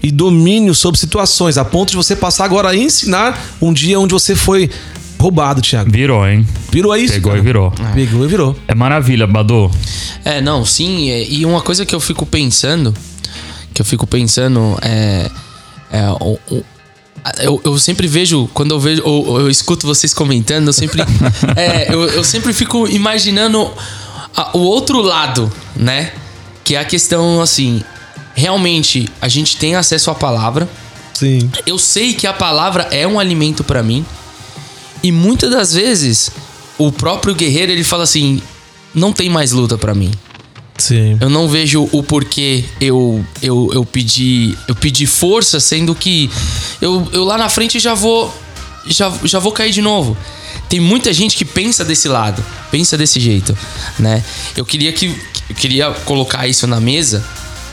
e 0.03 0.11
domínio 0.11 0.75
sobre 0.75 1.01
situações, 1.01 1.57
a 1.57 1.65
ponto 1.65 1.91
de 1.91 1.97
você 1.97 2.15
passar 2.15 2.45
agora 2.45 2.69
a 2.69 2.77
ensinar 2.77 3.43
um 3.63 3.73
dia 3.73 3.99
onde 3.99 4.13
você 4.13 4.35
foi 4.37 4.71
roubado, 5.19 5.63
Thiago. 5.63 5.91
Virou, 5.91 6.29
hein? 6.29 6.47
Virou 6.71 6.95
isso. 6.95 7.15
Pegou 7.15 7.31
cara. 7.33 7.43
e 7.43 7.45
virou. 7.47 7.71
Pegou 7.95 8.25
e 8.25 8.29
virou. 8.29 8.59
É 8.69 8.75
maravilha, 8.75 9.27
Badu. 9.27 9.71
É, 10.23 10.43
não, 10.43 10.67
sim. 10.67 11.09
é- 11.11 11.27
E 11.27 11.47
uma 11.47 11.63
coisa 11.63 11.87
que 11.87 11.95
eu 11.95 12.01
fico 12.01 12.27
pensando, 12.27 12.95
que 13.73 13.81
eu 13.81 13.87
fico 13.87 14.07
pensando 14.07 14.79
é. 14.83 15.31
É 15.97 16.11
o- 16.11 16.39
o- 16.51 16.65
eu, 17.41 17.61
eu 17.65 17.79
sempre 17.79 18.07
vejo, 18.07 18.49
quando 18.53 18.73
eu 18.75 18.81
vejo, 18.81 19.03
ou, 19.05 19.27
ou 19.29 19.41
eu 19.41 19.49
escuto 19.49 19.87
vocês 19.87 20.13
comentando, 20.13 20.67
eu 20.67 20.73
sempre. 20.73 21.01
é, 21.57 21.93
eu, 21.95 22.05
eu 22.11 22.23
sempre 22.25 22.53
fico 22.53 22.87
imaginando 22.89 23.71
a- 24.37 24.51
o 24.57 24.61
outro 24.61 25.01
lado, 25.01 25.51
né? 25.75 26.13
Que 26.63 26.75
é 26.77 26.79
a 26.81 26.85
questão 26.85 27.41
assim. 27.41 27.83
Realmente, 28.35 29.09
a 29.23 29.29
gente 29.29 29.57
tem 29.57 29.75
acesso 29.77 30.11
à 30.11 30.15
palavra. 30.15 30.69
Sim. 31.15 31.49
Eu 31.65 31.79
sei 31.79 32.13
que 32.15 32.27
a 32.27 32.33
palavra 32.33 32.89
é 32.91 33.07
um 33.07 33.19
alimento 33.21 33.63
pra 33.63 33.83
mim. 33.83 34.05
E 35.03 35.13
muitas 35.13 35.51
das 35.51 35.73
vezes, 35.73 36.31
o 36.77 36.91
próprio 36.91 37.35
guerreiro 37.35 37.71
ele 37.73 37.85
fala 37.85 38.03
assim: 38.05 38.43
não 38.95 39.13
tem 39.13 39.31
mais 39.31 39.53
luta 39.53 39.79
pra 39.79 39.95
mim. 39.95 40.11
Sim. 40.77 41.17
Eu 41.21 41.31
não 41.31 41.49
vejo 41.49 41.89
o 41.93 42.03
porquê 42.03 42.65
eu 42.81 43.25
eu, 43.41 43.71
eu 43.73 43.85
pedi 43.85 44.57
eu 44.67 44.75
pedi 44.75 45.07
força, 45.07 45.61
sendo 45.61 45.95
que 45.95 46.31
eu, 46.81 47.09
eu 47.13 47.25
lá 47.25 47.39
na 47.39 47.49
frente 47.49 47.79
já 47.79 47.95
vou 47.95 48.35
já, 48.87 49.13
já 49.25 49.39
vou 49.39 49.53
cair 49.53 49.73
de 49.73 49.81
novo. 49.81 50.17
Tem 50.69 50.81
muita 50.81 51.13
gente 51.13 51.37
que 51.37 51.45
pensa 51.45 51.85
desse 51.85 52.09
lado, 52.09 52.45
pensa 52.71 52.97
desse 52.97 53.21
jeito, 53.21 53.57
né? 53.99 54.23
Eu 54.57 54.65
queria 54.65 54.93
que 54.93 55.07
eu 55.49 55.55
queria 55.55 55.91
colocar 56.05 56.49
isso 56.49 56.67
na 56.67 56.81
mesa, 56.81 57.25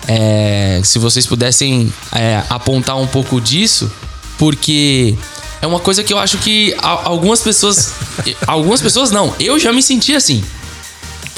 é, 0.07 0.81
se 0.83 0.99
vocês 0.99 1.25
pudessem 1.25 1.91
é, 2.13 2.43
apontar 2.49 2.97
um 2.97 3.07
pouco 3.07 3.39
disso, 3.39 3.91
porque 4.37 5.15
é 5.61 5.67
uma 5.67 5.79
coisa 5.79 6.03
que 6.03 6.11
eu 6.11 6.19
acho 6.19 6.37
que 6.39 6.75
algumas 6.79 7.41
pessoas, 7.41 7.93
algumas 8.45 8.81
pessoas 8.81 9.11
não, 9.11 9.33
eu 9.39 9.57
já 9.59 9.71
me 9.71 9.81
senti 9.81 10.13
assim. 10.13 10.43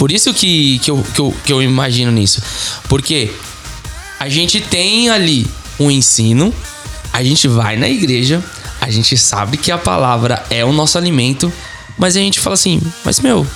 Por 0.03 0.11
isso 0.11 0.33
que, 0.33 0.79
que, 0.79 0.91
eu, 0.91 1.01
que, 1.15 1.21
eu, 1.21 1.35
que 1.45 1.53
eu 1.53 1.63
imagino 1.63 2.11
nisso. 2.11 2.41
Porque 2.89 3.31
a 4.19 4.27
gente 4.27 4.59
tem 4.59 5.09
ali 5.09 5.47
um 5.79 5.89
ensino, 5.89 6.53
a 7.13 7.23
gente 7.23 7.47
vai 7.47 7.77
na 7.77 7.87
igreja, 7.87 8.43
a 8.81 8.91
gente 8.91 9.15
sabe 9.15 9.55
que 9.55 9.71
a 9.71 9.77
palavra 9.77 10.43
é 10.49 10.65
o 10.65 10.73
nosso 10.73 10.97
alimento, 10.97 11.49
mas 11.97 12.17
a 12.17 12.19
gente 12.19 12.41
fala 12.41 12.55
assim, 12.55 12.81
mas 13.05 13.21
meu, 13.21 13.47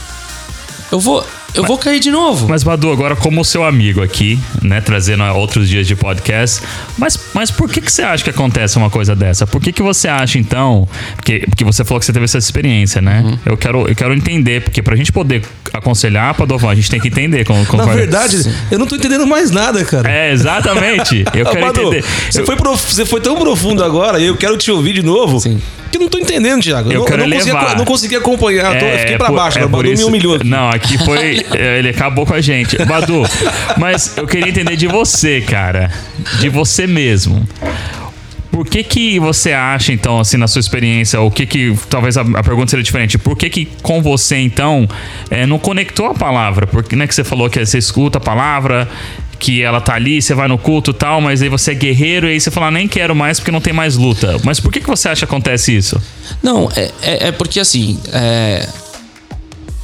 eu 0.89 1.01
vou, 1.01 1.27
eu 1.57 1.63
vou 1.63 1.77
cair 1.77 1.99
de 1.99 2.11
novo. 2.11 2.47
Mas, 2.47 2.63
Badu, 2.63 2.91
agora 2.91 3.15
como 3.15 3.43
seu 3.43 3.63
amigo 3.65 4.01
aqui, 4.01 4.39
né, 4.61 4.79
trazendo 4.81 5.23
outros 5.25 5.67
dias 5.67 5.85
de 5.87 5.95
podcast, 5.95 6.61
mas, 6.97 7.19
mas 7.33 7.51
por 7.51 7.69
que, 7.69 7.81
que 7.81 7.91
você 7.91 8.01
acha 8.03 8.23
que 8.23 8.29
acontece 8.29 8.77
uma 8.77 8.89
coisa 8.89 9.15
dessa? 9.15 9.45
Por 9.47 9.61
que, 9.61 9.71
que 9.71 9.81
você 9.81 10.07
acha, 10.07 10.37
então, 10.37 10.87
porque, 11.15 11.39
porque 11.49 11.63
você 11.63 11.83
falou 11.83 11.99
que 11.99 12.05
você 12.05 12.13
teve 12.13 12.25
essa 12.25 12.37
experiência, 12.37 13.01
né? 13.01 13.23
Uhum. 13.25 13.39
Eu, 13.45 13.57
quero, 13.57 13.87
eu 13.87 13.95
quero 13.95 14.13
entender, 14.13 14.61
porque 14.61 14.81
pra 14.81 14.95
gente 14.95 15.11
poder 15.11 15.43
aconselhar, 15.73 16.33
Padovan, 16.35 16.69
a 16.71 16.75
gente 16.75 16.89
tem 16.89 16.99
que 16.99 17.07
entender. 17.07 17.45
Como, 17.45 17.65
como 17.65 17.85
Na 17.85 17.93
verdade, 17.93 18.37
eu 18.71 18.79
não 18.79 18.85
tô 18.87 18.95
entendendo 18.95 19.25
mais 19.27 19.51
nada, 19.51 19.83
cara. 19.83 20.09
É, 20.09 20.31
exatamente. 20.31 21.25
Eu 21.33 21.45
quero 21.49 21.61
Manu, 21.65 21.81
entender. 21.81 22.03
Você, 22.29 22.41
Eu- 22.41 22.45
foi 22.45 22.55
prof- 22.55 22.93
você 22.93 23.05
foi 23.05 23.19
tão 23.21 23.35
profundo 23.35 23.83
agora, 23.83 24.19
e 24.19 24.25
eu 24.27 24.37
quero 24.37 24.57
te 24.57 24.71
ouvir 24.71 24.93
de 24.93 25.01
novo. 25.03 25.39
Sim. 25.39 25.59
Que 25.91 25.97
eu 25.97 26.01
não 26.01 26.09
tô 26.09 26.17
entendendo, 26.17 26.61
Thiago. 26.61 26.91
Eu 26.91 26.99
não, 26.99 27.05
quero 27.05 27.27
não, 27.27 27.37
consegui, 27.37 27.55
levar. 27.55 27.77
não 27.77 27.85
consegui 27.85 28.15
acompanhar. 28.15 28.77
tô- 28.77 28.85
eu 28.85 28.99
fiquei 28.99 29.17
pra 29.17 29.31
baixo, 29.31 29.59
é 29.59 29.65
o 29.65 29.69
Badu 29.69 29.89
me 29.89 30.03
humilhou. 30.03 30.39
Não, 30.43 30.69
aqui 30.69 30.97
foi. 30.97 31.45
é, 31.55 31.79
ele 31.79 31.89
acabou 31.89 32.25
com 32.25 32.33
a 32.33 32.41
gente. 32.41 32.77
Badu, 32.85 33.23
mas 33.77 34.17
eu 34.17 34.27
queria 34.27 34.49
entender 34.49 34.75
de 34.75 34.87
você, 34.87 35.41
cara. 35.41 35.91
De 36.39 36.49
você 36.49 36.87
mesmo. 36.87 37.47
Por 38.51 38.65
que 38.65 38.81
que 38.83 39.19
você 39.19 39.53
acha, 39.53 39.93
então, 39.93 40.19
assim, 40.19 40.35
na 40.35 40.47
sua 40.47 40.59
experiência, 40.59 41.21
o 41.21 41.29
que 41.29 41.45
que, 41.45 41.77
talvez 41.89 42.17
a, 42.17 42.21
a 42.21 42.41
pergunta 42.41 42.71
seria 42.71 42.83
diferente, 42.83 43.15
por 43.15 43.37
que 43.37 43.51
que 43.51 43.67
com 43.83 44.01
você, 44.01 44.37
então, 44.37 44.89
é, 45.29 45.45
não 45.45 45.59
conectou 45.59 46.07
a 46.07 46.15
palavra? 46.15 46.65
Porque, 46.65 46.95
né, 46.95 47.05
que 47.05 47.13
você 47.13 47.23
falou 47.23 47.51
que 47.51 47.63
você 47.63 47.77
escuta 47.77 48.17
a 48.17 48.21
palavra, 48.21 48.89
que 49.39 49.61
ela 49.61 49.79
tá 49.79 49.93
ali, 49.95 50.21
você 50.21 50.33
vai 50.33 50.47
no 50.47 50.57
culto 50.57 50.91
e 50.91 50.93
tal, 50.93 51.21
mas 51.21 51.41
aí 51.41 51.49
você 51.49 51.71
é 51.71 51.75
guerreiro 51.75 52.27
e 52.27 52.31
aí 52.33 52.39
você 52.39 52.49
fala, 52.49 52.67
"Ah, 52.67 52.71
nem 52.71 52.87
quero 52.87 53.15
mais 53.15 53.39
porque 53.39 53.51
não 53.51 53.61
tem 53.61 53.71
mais 53.73 53.95
luta. 53.95 54.39
Mas 54.43 54.59
por 54.59 54.71
que 54.71 54.79
que 54.79 54.87
você 54.87 55.09
acha 55.09 55.19
que 55.25 55.31
acontece 55.31 55.75
isso? 55.75 56.01
Não, 56.41 56.69
é, 56.75 56.91
é, 57.01 57.27
é 57.27 57.31
porque 57.31 57.59
assim, 57.59 57.99
é, 58.11 58.67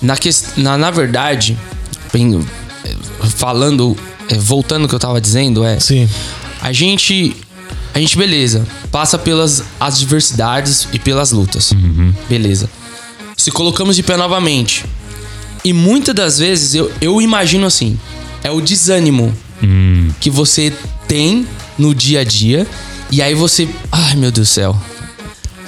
na, 0.02 0.16
ques- 0.18 0.54
na, 0.58 0.78
na 0.78 0.90
verdade, 0.92 1.58
bem, 2.12 2.44
falando 3.36 3.96
é, 4.30 4.36
voltando 4.36 4.84
ao 4.84 4.90
que 4.90 4.96
eu 4.96 5.00
tava 5.00 5.20
dizendo, 5.22 5.64
é. 5.64 5.80
Sim. 5.80 6.10
A 6.62 6.72
gente. 6.72 7.36
A 7.96 8.00
gente, 8.00 8.18
beleza, 8.18 8.66
passa 8.92 9.20
pelas 9.20 9.64
adversidades 9.80 10.88
e 10.92 10.98
pelas 10.98 11.32
lutas. 11.32 11.72
Beleza. 12.28 12.68
Se 13.38 13.52
colocamos 13.52 13.96
de 13.96 14.02
pé 14.02 14.18
novamente. 14.18 14.84
E 15.64 15.72
muitas 15.74 16.16
das 16.16 16.40
vezes 16.40 16.74
eu, 16.74 16.92
eu 17.00 17.22
imagino 17.22 17.68
assim: 17.68 18.00
é 18.44 18.52
o 18.52 18.62
desânimo 18.62 19.34
que 20.20 20.30
você 20.30 20.74
tem 21.08 21.48
no 21.78 21.94
dia 21.96 22.20
a 22.22 22.24
dia. 22.24 22.68
E 23.12 23.22
aí 23.22 23.34
você. 23.34 23.68
Ai 23.92 24.16
meu 24.16 24.32
Deus 24.32 24.50
do 24.50 24.52
céu. 24.52 24.76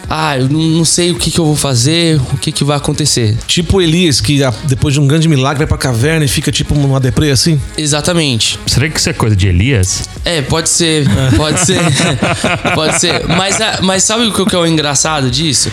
Ah, 0.07 0.37
eu 0.37 0.47
não 0.47 0.85
sei 0.85 1.09
o 1.09 1.15
que, 1.15 1.31
que 1.31 1.39
eu 1.39 1.45
vou 1.45 1.55
fazer, 1.55 2.21
o 2.31 2.37
que, 2.37 2.51
que 2.51 2.63
vai 2.63 2.77
acontecer. 2.77 3.35
Tipo 3.47 3.81
Elias, 3.81 4.21
que 4.21 4.43
ah, 4.43 4.53
depois 4.65 4.93
de 4.93 4.99
um 4.99 5.07
grande 5.07 5.27
milagre 5.27 5.57
vai 5.57 5.67
pra 5.67 5.79
caverna 5.79 6.23
e 6.23 6.27
fica 6.27 6.51
tipo 6.51 6.75
numa 6.75 6.99
deprê 6.99 7.31
assim. 7.31 7.59
Exatamente. 7.75 8.59
Será 8.67 8.87
que 8.87 8.99
isso 8.99 9.09
é 9.09 9.13
coisa 9.13 9.35
de 9.35 9.47
Elias? 9.47 10.07
É, 10.23 10.43
pode 10.43 10.69
ser, 10.69 11.07
pode 11.35 11.59
ser, 11.65 11.79
pode 12.75 12.99
ser. 12.99 13.27
Mas, 13.29 13.59
a- 13.59 13.79
mas 13.81 14.03
sabe 14.03 14.25
o 14.27 14.31
que 14.33 14.45
que 14.45 14.55
é 14.55 14.59
o 14.59 14.67
engraçado 14.67 15.31
disso? 15.31 15.71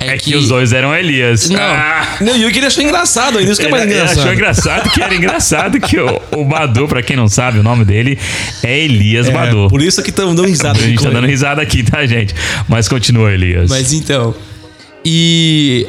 É, 0.00 0.16
que... 0.16 0.36
os 0.36 0.48
dois 0.48 0.72
eram 0.72 0.94
Elias. 0.94 1.50
Não. 1.50 1.60
Ah, 1.60 2.16
Não, 2.20 2.36
e 2.36 2.46
o 2.46 2.50
que 2.52 2.58
ele 2.58 2.66
achou 2.66 2.82
engraçado, 2.84 3.40
isso 3.40 3.56
que 3.56 3.62
é 3.62 3.64
ele, 3.64 3.70
mais 3.72 3.82
ele 3.84 3.94
engraçado. 3.94 4.18
achou 4.20 4.32
engraçado 4.32 4.90
que 4.90 5.02
era 5.02 5.14
engraçado 5.14 5.80
que 5.80 5.98
o, 5.98 6.20
o 6.36 6.44
Badu, 6.44 6.86
pra 6.86 7.02
quem 7.02 7.16
não 7.16 7.28
sabe, 7.28 7.58
o 7.58 7.62
nome 7.62 7.84
dele 7.84 8.16
é 8.62 8.78
Elias 8.78 9.26
É, 9.28 9.32
Badu. 9.32 9.68
por 9.68 9.82
isso 9.82 10.00
que 10.02 10.10
estamos 10.10 10.36
dando 10.36 10.46
risada. 10.46 10.78
A 10.78 10.82
gente 10.82 11.02
tá 11.02 11.10
dando 11.10 11.24
ele. 11.24 11.32
risada 11.32 11.60
aqui, 11.62 11.82
tá, 11.82 12.06
gente? 12.06 12.34
Mas 12.68 12.88
continua, 12.88 13.32
Elias. 13.32 13.68
Mas 13.68 13.92
então. 13.92 14.34
E. 15.04 15.86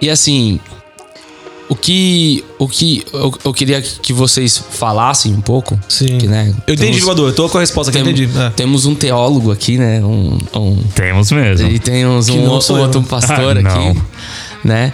E 0.00 0.08
assim. 0.10 0.60
O 1.68 1.74
que. 1.74 2.44
O 2.58 2.68
que 2.68 3.02
eu, 3.12 3.34
eu 3.44 3.52
queria 3.54 3.80
que 3.80 4.12
vocês 4.12 4.62
falassem 4.70 5.32
um 5.32 5.40
pouco. 5.40 5.78
Sim. 5.88 6.18
Que, 6.18 6.26
né, 6.26 6.48
Eu 6.66 6.74
entendi, 6.74 6.80
temos- 6.88 6.96
Vivador. 6.98 7.30
Eu 7.30 7.34
tô 7.34 7.48
com 7.48 7.56
a 7.56 7.60
resposta 7.60 7.90
aqui, 7.90 8.02
tem- 8.02 8.12
entendi. 8.12 8.38
É. 8.38 8.50
Temos 8.50 8.84
um 8.86 8.94
teólogo 8.94 9.50
aqui, 9.50 9.78
né? 9.78 10.00
Um, 10.04 10.38
um- 10.54 10.76
Temos 10.94 11.32
mesmo. 11.32 11.68
e 11.68 11.78
temos 11.78 12.28
um, 12.28 12.60
sou 12.60 12.76
eu. 12.76 12.82
outro 12.84 13.02
pastor 13.02 13.56
Ah, 13.56 13.62
não. 13.62 13.88
aqui, 13.90 14.00
né? 14.62 14.92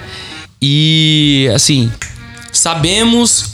E 0.62 1.50
assim, 1.54 1.90
sabemos 2.52 3.46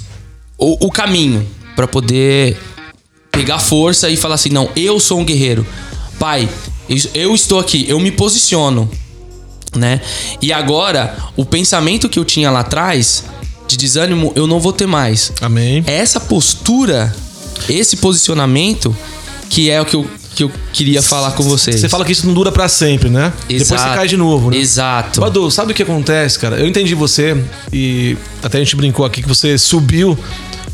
o, 0.59 0.87
o 0.87 0.91
caminho 0.91 1.47
pra 1.75 1.87
poder 1.87 2.57
pegar 3.33 3.59
força 3.59 4.11
e 4.11 4.17
falar 4.17 4.35
assim: 4.35 4.51
não, 4.51 4.69
eu 4.77 4.99
sou 5.01 5.19
um 5.21 5.25
guerreiro. 5.25 5.67
Pai, 6.19 6.49
eu 7.15 7.35
estou 7.35 7.59
aqui, 7.59 7.85
eu 7.89 7.99
me 8.01 8.11
posiciono, 8.11 8.91
né? 9.79 10.01
E 10.41 10.53
agora, 10.53 11.17
o 11.37 11.45
pensamento 11.45 12.09
que 12.09 12.19
eu 12.19 12.25
tinha 12.25 12.51
lá 12.51 12.61
atrás 12.61 13.25
de 13.67 13.77
desânimo, 13.77 14.33
eu 14.35 14.47
não 14.47 14.61
vou 14.61 14.73
ter 14.73 14.87
mais. 14.87 15.33
Amém. 15.41 15.83
É 15.87 15.97
essa 15.97 16.21
postura, 16.21 17.15
esse 17.69 17.97
posicionamento 17.97 18.97
que 19.49 19.71
é 19.71 19.81
o 19.81 19.85
que 19.85 19.97
eu, 19.97 20.07
que 20.35 20.45
eu 20.45 20.53
queria 20.73 21.03
falar 21.03 21.33
com 21.33 21.43
vocês. 21.43 21.81
Você 21.81 21.89
fala 21.89 22.05
que 22.05 22.13
isso 22.13 22.27
não 22.27 22.35
dura 22.35 22.53
pra 22.53 22.69
sempre, 22.69 23.09
né? 23.09 23.33
Depois 23.49 23.69
você 23.69 23.77
cai 23.77 24.07
de 24.07 24.17
novo, 24.17 24.51
né? 24.51 24.57
Exato. 24.57 25.21
Badu, 25.21 25.51
sabe 25.51 25.73
o 25.73 25.75
que 25.75 25.83
acontece, 25.83 26.39
cara? 26.39 26.57
Eu 26.57 26.67
entendi 26.67 26.95
você 26.95 27.37
e 27.73 28.17
até 28.43 28.59
a 28.59 28.61
gente 28.61 28.77
brincou 28.77 29.05
aqui 29.05 29.23
que 29.23 29.29
você 29.29 29.57
subiu 29.59 30.19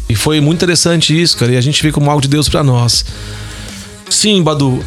e 0.08 0.14
foi 0.14 0.40
muito 0.40 0.58
interessante 0.58 1.20
isso, 1.20 1.36
cara. 1.36 1.52
E 1.52 1.56
a 1.56 1.60
gente 1.60 1.82
vê 1.82 1.92
como 1.92 2.10
algo 2.10 2.20
de 2.20 2.28
Deus 2.28 2.48
pra 2.48 2.62
nós. 2.62 3.04
Sim, 4.10 4.42
Badu, 4.42 4.84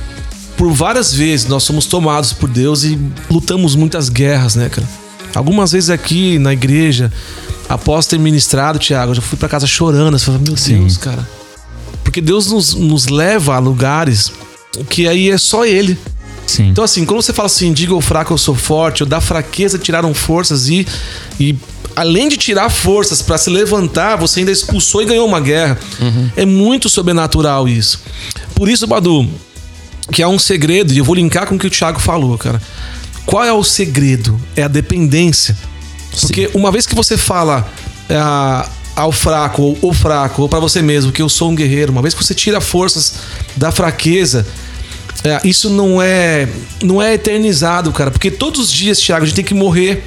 por 0.58 0.72
várias 0.72 1.14
vezes 1.14 1.48
nós 1.48 1.64
somos 1.64 1.86
tomados 1.86 2.34
por 2.34 2.50
Deus 2.50 2.84
e 2.84 3.00
lutamos 3.30 3.76
muitas 3.76 4.10
guerras, 4.10 4.56
né, 4.56 4.70
cara? 4.70 4.88
Algumas 5.34 5.74
vezes 5.74 5.90
aqui 5.90 6.40
na 6.40 6.54
igreja, 6.54 7.12
após 7.68 8.08
ter 8.08 8.18
ministrado, 8.18 8.80
Tiago, 8.80 9.12
eu 9.12 9.16
já 9.16 9.22
fui 9.22 9.38
pra 9.38 9.50
casa 9.50 9.68
chorando. 9.68 10.18
Fala, 10.18 10.38
meu 10.38 10.56
Deus, 10.56 10.98
cara. 10.98 11.28
Porque 12.04 12.22
Deus 12.22 12.48
nos, 12.48 12.74
nos 12.74 13.08
leva 13.08 13.56
a 13.56 13.60
lugares 13.60 14.32
que 14.90 15.08
aí 15.08 15.30
é 15.30 15.38
só 15.38 15.66
Ele. 15.66 15.98
Sim. 16.48 16.70
Então, 16.70 16.84
assim, 16.84 17.06
quando 17.06 17.22
você 17.22 17.34
fala 17.34 17.48
assim, 17.48 17.74
diga 17.74 17.94
ao 17.94 18.02
fraco 18.02 18.34
eu 18.34 18.38
sou 18.38 18.56
forte, 18.56 19.04
ou 19.04 19.10
da 19.10 19.20
fraqueza 19.20 19.78
tiraram 19.78 20.14
forças 20.14 20.70
e, 20.70 20.88
e 21.40 21.56
além 21.96 22.30
de 22.30 22.38
tirar 22.38 22.70
forças 22.70 23.22
pra 23.22 23.38
se 23.38 23.50
levantar, 23.50 24.16
você 24.16 24.40
ainda 24.40 24.52
expulsou 24.52 25.02
e 25.02 25.06
ganhou 25.06 25.28
uma 25.28 25.40
guerra. 25.40 25.78
É 26.36 26.46
muito 26.46 26.88
sobrenatural 26.88 27.68
isso. 27.68 28.00
Por 28.54 28.70
isso, 28.70 28.86
Badu, 28.86 29.28
que 30.12 30.22
há 30.22 30.28
um 30.28 30.40
segredo, 30.40 30.94
e 30.94 30.98
eu 30.98 31.04
vou 31.04 31.16
linkar 31.16 31.48
com 31.48 31.56
o 31.56 31.60
que 31.60 31.68
o 31.68 31.70
Thiago 31.70 32.00
falou, 32.00 32.38
cara. 32.38 32.62
Qual 33.26 33.44
é 33.44 33.52
o 33.52 33.64
segredo? 33.64 34.40
É 34.56 34.64
a 34.64 34.68
dependência. 34.68 35.58
Porque 36.22 36.50
uma 36.54 36.72
vez 36.72 36.86
que 36.86 36.96
você 36.96 37.18
fala 37.18 37.68
ah, 38.10 38.70
ao 38.96 39.12
fraco, 39.12 39.62
ou 39.62 39.78
o 39.82 39.94
fraco, 39.94 40.44
ou 40.44 40.50
pra 40.50 40.60
você 40.60 40.82
mesmo, 40.82 41.12
que 41.12 41.22
eu 41.22 41.28
sou 41.28 41.50
um 41.50 41.56
guerreiro, 41.56 41.92
uma 41.92 42.02
vez 42.02 42.14
que 42.14 42.24
você 42.24 42.34
tira 42.34 42.62
forças 42.62 43.16
da 43.56 43.72
fraqueza, 43.72 44.46
é, 45.24 45.42
isso 45.44 45.70
não 45.70 46.02
é 46.02 46.48
não 46.84 47.02
é 47.02 47.16
eternizado, 47.16 47.92
cara. 47.92 48.12
Porque 48.12 48.30
todos 48.30 48.60
os 48.60 48.72
dias, 48.72 49.00
Thiago, 49.00 49.24
a 49.24 49.28
gente 49.28 49.36
tem 49.36 49.46
que 49.46 49.54
morrer. 49.54 50.04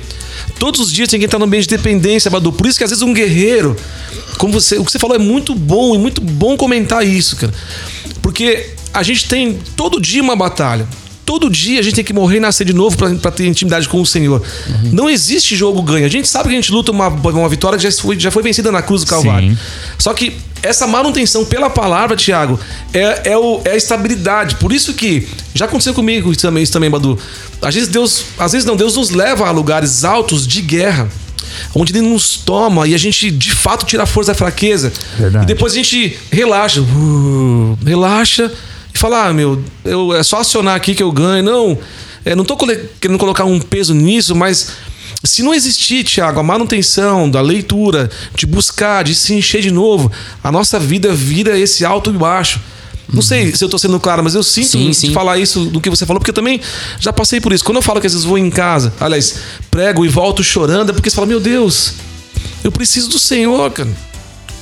Todos 0.59 0.81
os 0.81 0.93
dias 0.93 1.09
tem 1.09 1.19
que 1.19 1.27
entrar 1.27 1.41
no 1.41 1.45
ambiente 1.45 1.69
de 1.69 1.77
dependência, 1.77 2.31
Badu. 2.31 2.53
Por 2.53 2.67
isso 2.67 2.79
que 2.79 2.85
às 2.85 2.91
vezes 2.91 3.03
um 3.03 3.13
guerreiro, 3.13 3.77
como 4.39 4.53
você, 4.53 4.79
o 4.79 4.85
que 4.85 4.93
você 4.93 4.99
falou 4.99 5.17
é 5.17 5.19
muito 5.19 5.55
bom 5.55 5.95
e 5.95 5.99
muito 5.99 6.21
bom 6.21 6.57
comentar 6.57 7.05
isso, 7.05 7.37
cara. 7.37 7.53
Porque 8.23 8.71
a 8.93 9.03
gente 9.03 9.29
tem 9.29 9.59
todo 9.77 10.01
dia 10.01 10.23
uma 10.23 10.37
batalha. 10.37 10.87
Todo 11.25 11.51
dia 11.51 11.79
a 11.79 11.83
gente 11.83 11.95
tem 11.95 12.05
que 12.05 12.13
morrer 12.15 12.39
e 12.39 12.41
nascer 12.41 12.65
de 12.65 12.73
novo 12.73 12.97
pra- 12.97 13.15
pra 13.17 13.31
ter 13.31 13.47
intimidade 13.47 13.87
com 13.87 14.01
o 14.01 14.07
Senhor. 14.07 14.43
Não 14.93 15.11
existe 15.11 15.55
jogo 15.55 15.83
ganho. 15.83 16.07
A 16.07 16.09
gente 16.09 16.27
sabe 16.27 16.49
que 16.49 16.55
a 16.55 16.59
gente 16.59 16.73
luta 16.73 16.91
uma, 16.91 17.09
uma 17.09 17.49
vitória 17.51 17.77
que 17.79 17.85
já 17.85 17.93
foi, 17.93 18.19
já 18.19 18.31
foi 18.31 18.43
vencida 18.43 18.73
na 18.73 18.81
cruz 18.81 19.05
do 19.05 19.09
Calvário. 19.11 19.51
Sim. 19.51 19.59
Só 19.99 20.15
que 20.15 20.33
essa 20.63 20.87
manutenção 20.87 21.45
pela 21.45 21.69
palavra, 21.69 22.17
Tiago, 22.17 22.59
é, 22.95 23.33
é, 23.33 23.37
o- 23.37 23.61
é 23.67 23.73
a 23.73 23.77
estabilidade. 23.77 24.55
Por 24.57 24.73
isso 24.73 24.95
que 24.95 25.29
já 25.55 25.67
aconteceu 25.67 25.93
comigo 25.93 26.33
isso 26.33 26.41
também, 26.41 26.63
isso 26.63 26.73
também, 26.73 26.89
Badu. 26.89 27.19
Às 27.61 27.75
vezes 27.75 27.91
Deus, 27.91 28.25
às 28.39 28.53
vezes 28.53 28.67
não, 28.67 28.75
Deus 28.75 28.97
nos 28.97 29.11
leva 29.11 29.47
a 29.47 29.51
lugares 29.51 30.05
altos 30.05 30.47
de 30.47 30.63
guerra. 30.63 31.09
Onde 31.75 31.93
ele 31.93 32.01
nos 32.09 32.37
toma 32.39 32.87
e 32.89 32.95
a 32.95 32.99
gente 32.99 33.31
de 33.31 33.51
fato 33.51 33.85
tira 33.85 34.05
a 34.05 34.07
força 34.07 34.33
da 34.33 34.35
fraqueza. 34.35 34.91
Verdade. 35.19 35.45
E 35.45 35.47
depois 35.47 35.75
a 35.75 35.77
gente 35.77 36.19
relaxa. 36.33 36.81
uh, 36.81 37.79
relaxa 37.85 38.51
e 38.99 39.01
fala: 39.01 39.29
Ah, 39.29 39.33
meu, 39.33 39.63
eu, 39.85 40.15
é 40.15 40.23
só 40.23 40.41
acionar 40.41 40.75
aqui 40.75 40.95
que 40.95 41.03
eu 41.03 41.13
ganho. 41.13 41.43
Não, 41.43 41.79
é, 42.25 42.35
não 42.35 42.45
tô 42.45 42.57
querendo 42.57 43.19
colocar 43.19 43.45
um 43.45 43.61
peso 43.61 43.95
nisso, 43.95 44.35
mas 44.35 44.73
se 45.25 45.43
não 45.43 45.55
existir, 45.55 46.05
Tiago, 46.05 46.41
a 46.41 46.43
manutenção 46.43 47.31
da 47.31 47.41
leitura, 47.41 48.11
de 48.35 48.47
buscar, 48.47 49.03
de 49.05 49.15
se 49.15 49.35
encher 49.35 49.63
de 49.63 49.71
novo, 49.71 50.11
a 50.43 50.53
nossa 50.53 50.79
vida 50.79 51.13
vira 51.15 51.59
esse 51.59 51.85
alto 51.85 52.11
e 52.11 52.13
baixo. 52.13 52.61
Não 53.11 53.23
sei 53.23 53.55
se 53.57 53.65
eu 53.65 53.71
tô 53.71 53.79
sendo 53.79 53.99
claro, 53.99 54.23
mas 54.23 54.35
eu 54.35 54.43
sinto 54.43 54.69
Sim, 54.69 54.93
sim. 54.93 55.13
falar 55.15 55.39
isso 55.39 55.65
do 55.65 55.81
que 55.81 55.89
você 55.89 56.05
falou, 56.05 56.21
porque 56.21 56.31
eu 56.31 56.35
também 56.35 56.61
já 57.01 57.11
passei 57.11 57.41
por 57.41 57.55
isso. 57.55 57.65
Quando 57.65 57.77
eu 57.77 57.83
falo 57.83 58.03
que 58.03 58.07
às 58.07 58.13
vezes 58.13 58.27
vou 58.27 58.37
em 58.37 58.51
casa, 58.51 58.93
aliás, 59.01 59.37
prego 59.71 60.05
e 60.05 60.09
volto 60.09 60.45
chorando, 60.45 60.91
é 60.91 60.93
porque 60.93 61.09
você 61.09 61.17
fala, 61.17 61.27
meu 61.27 61.41
Deus, 61.41 61.95
eu 62.63 62.71
preciso 62.71 63.09
do 63.09 63.19
Senhor, 63.19 63.71
cara. 63.71 63.89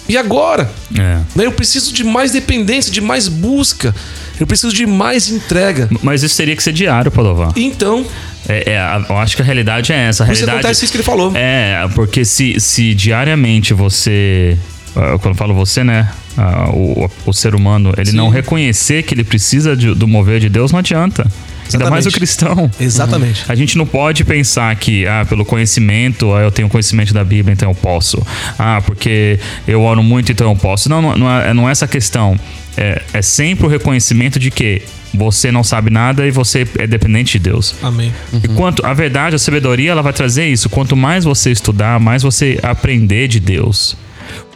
E 0.08 0.16
agora? 0.16 0.70
É. 0.96 1.18
Né? 1.34 1.46
Eu 1.46 1.52
preciso 1.52 1.92
de 1.92 2.04
mais 2.04 2.30
dependência, 2.32 2.92
de 2.92 3.00
mais 3.00 3.28
busca. 3.28 3.94
Eu 4.38 4.46
preciso 4.46 4.72
de 4.74 4.86
mais 4.86 5.30
entrega. 5.30 5.88
Mas 6.02 6.22
isso 6.22 6.36
teria 6.36 6.54
que 6.54 6.62
ser 6.62 6.72
diário, 6.72 7.10
Padovan. 7.10 7.48
Então, 7.56 8.06
É, 8.48 8.72
é, 8.74 9.06
eu 9.10 9.16
acho 9.18 9.34
que 9.34 9.42
a 9.42 9.44
realidade 9.44 9.92
é 9.92 9.96
essa. 10.08 10.22
A 10.22 10.26
por 10.26 10.32
isso 10.32 10.40
realidade 10.42 10.58
acontece 10.66 10.84
isso 10.84 10.92
que 10.92 10.96
ele 10.98 11.04
falou. 11.04 11.32
É, 11.34 11.88
porque 11.94 12.24
se, 12.24 12.60
se 12.60 12.94
diariamente 12.94 13.74
você. 13.74 14.56
ah, 14.94 15.18
Quando 15.18 15.34
eu 15.34 15.34
falo 15.34 15.54
você, 15.54 15.82
né? 15.82 16.08
ah, 16.38 16.68
o, 16.70 17.10
o 17.24 17.32
ser 17.32 17.54
humano, 17.54 17.92
ele 17.96 18.10
Sim. 18.10 18.16
não 18.16 18.28
reconhecer 18.28 19.02
que 19.02 19.14
ele 19.14 19.24
precisa 19.24 19.74
de- 19.76 19.94
do 19.94 20.06
mover 20.06 20.38
de 20.38 20.48
Deus, 20.50 20.70
não 20.70 20.78
adianta. 20.80 21.26
Ainda 21.72 21.90
mais 21.90 22.04
o 22.04 22.08
Exatamente. 22.08 22.14
cristão. 22.14 22.70
Exatamente. 22.80 23.44
A 23.48 23.54
gente 23.54 23.76
não 23.76 23.86
pode 23.86 24.24
pensar 24.24 24.74
que, 24.76 25.06
ah, 25.06 25.24
pelo 25.28 25.44
conhecimento, 25.44 26.32
ah, 26.34 26.42
eu 26.42 26.50
tenho 26.50 26.68
conhecimento 26.68 27.12
da 27.12 27.24
Bíblia, 27.24 27.52
então 27.52 27.70
eu 27.70 27.74
posso. 27.74 28.24
Ah, 28.58 28.82
porque 28.84 29.38
eu 29.66 29.82
oro 29.82 30.02
muito, 30.02 30.32
então 30.32 30.50
eu 30.50 30.56
posso. 30.56 30.88
Não, 30.88 31.02
não, 31.02 31.16
não 31.16 31.30
é, 31.30 31.54
não 31.54 31.68
é 31.68 31.72
essa 31.72 31.86
questão. 31.86 32.38
É, 32.76 33.02
é 33.12 33.22
sempre 33.22 33.66
o 33.66 33.68
reconhecimento 33.68 34.38
de 34.38 34.50
que 34.50 34.82
você 35.14 35.50
não 35.50 35.64
sabe 35.64 35.90
nada 35.90 36.26
e 36.26 36.30
você 36.30 36.66
é 36.78 36.86
dependente 36.86 37.32
de 37.32 37.50
Deus. 37.50 37.74
Amém. 37.82 38.12
E 38.42 38.48
quanto 38.48 38.84
a 38.84 38.92
verdade, 38.92 39.34
a 39.34 39.38
sabedoria, 39.38 39.90
ela 39.90 40.02
vai 40.02 40.12
trazer 40.12 40.46
isso. 40.46 40.68
Quanto 40.68 40.94
mais 40.94 41.24
você 41.24 41.50
estudar, 41.50 41.98
mais 41.98 42.22
você 42.22 42.58
aprender 42.62 43.28
de 43.28 43.40
Deus, 43.40 43.96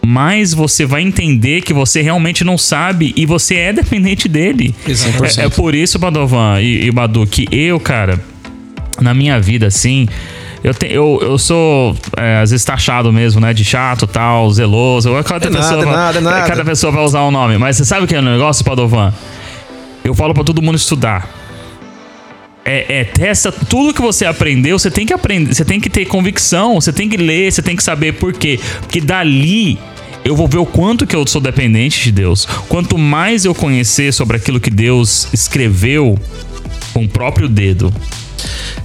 mais 0.05 0.55
você 0.55 0.87
vai 0.87 1.03
entender 1.03 1.61
que 1.63 1.73
você 1.73 2.01
realmente 2.03 2.43
não 2.45 2.57
sabe 2.57 3.13
e 3.17 3.27
você 3.27 3.57
é 3.57 3.73
dependente 3.75 4.29
dele. 4.29 4.75
É, 5.39 5.47
é 5.47 5.49
por 5.49 5.75
isso, 5.75 5.99
Badovan 5.99 6.61
e, 6.61 6.87
e 6.87 6.91
Badu, 6.91 7.27
que 7.27 7.47
eu, 7.53 7.79
cara, 7.79 8.19
na 9.01 9.13
minha 9.15 9.39
vida, 9.41 9.67
assim. 9.67 10.07
Eu, 10.63 10.75
te, 10.75 10.87
eu, 10.93 11.19
eu 11.23 11.39
sou, 11.39 11.97
é, 12.19 12.37
às 12.43 12.51
vezes, 12.51 12.65
taxado 12.67 13.11
mesmo, 13.11 13.41
né? 13.41 13.55
De 13.55 13.65
chato, 13.65 14.07
tal, 14.07 14.51
zeloso. 14.51 15.11
Cada, 15.25 15.47
É 15.47 15.51
nada, 15.51 15.63
pessoa, 15.63 15.83
é 15.83 15.85
vai- 15.87 15.95
nada, 15.97 16.19
é 16.19 16.21
nada. 16.21 16.47
cada 16.47 16.65
pessoa 16.65 16.93
vai 16.93 17.03
usar 17.03 17.23
um 17.25 17.31
nome. 17.31 17.57
Mas 17.57 17.77
você 17.79 17.85
sabe 17.87 18.05
o 18.05 18.07
que 18.07 18.15
é 18.15 18.19
o 18.19 18.23
negócio, 18.23 18.63
Padovan? 18.63 19.11
Eu 20.05 20.15
falo 20.15 20.35
pra 20.35 20.45
todo 20.45 20.61
mundo 20.61 20.77
estudar. 20.77 21.29
É, 22.63 23.01
é, 23.01 23.05
testa 23.05 23.51
tudo 23.51 23.95
que 23.95 24.03
você 24.03 24.27
aprendeu, 24.27 24.79
você 24.79 24.91
tem 24.91 25.07
que 25.07 25.15
aprender, 25.15 25.55
você 25.55 25.65
tem 25.65 25.81
que 25.81 25.89
ter 25.89 26.05
convicção, 26.05 26.79
você 26.79 26.93
tem 26.93 27.09
que 27.09 27.17
ler, 27.17 27.51
você 27.51 27.63
tem 27.63 27.75
que 27.75 27.83
saber 27.83 28.13
por 28.13 28.35
quê. 28.35 28.61
Porque 28.83 29.01
dali 29.01 29.79
eu 30.25 30.37
vou 30.37 30.47
ver 30.47 30.59
o 30.59 30.67
quanto 30.67 31.07
que 31.07 31.17
eu 31.17 31.27
sou 31.27 31.41
dependente 31.41 32.03
de 32.03 32.13
Deus. 32.13 32.47
Quanto 32.69 32.97
mais 32.99 33.45
eu 33.45 33.55
conhecer 33.55 34.13
sobre 34.13 34.37
aquilo 34.37 34.61
que 34.61 34.71
Deus 34.71 35.29
escreveu 35.33 36.19
com 36.93 37.05
o 37.05 37.09
próprio 37.09 37.49
dedo, 37.49 37.93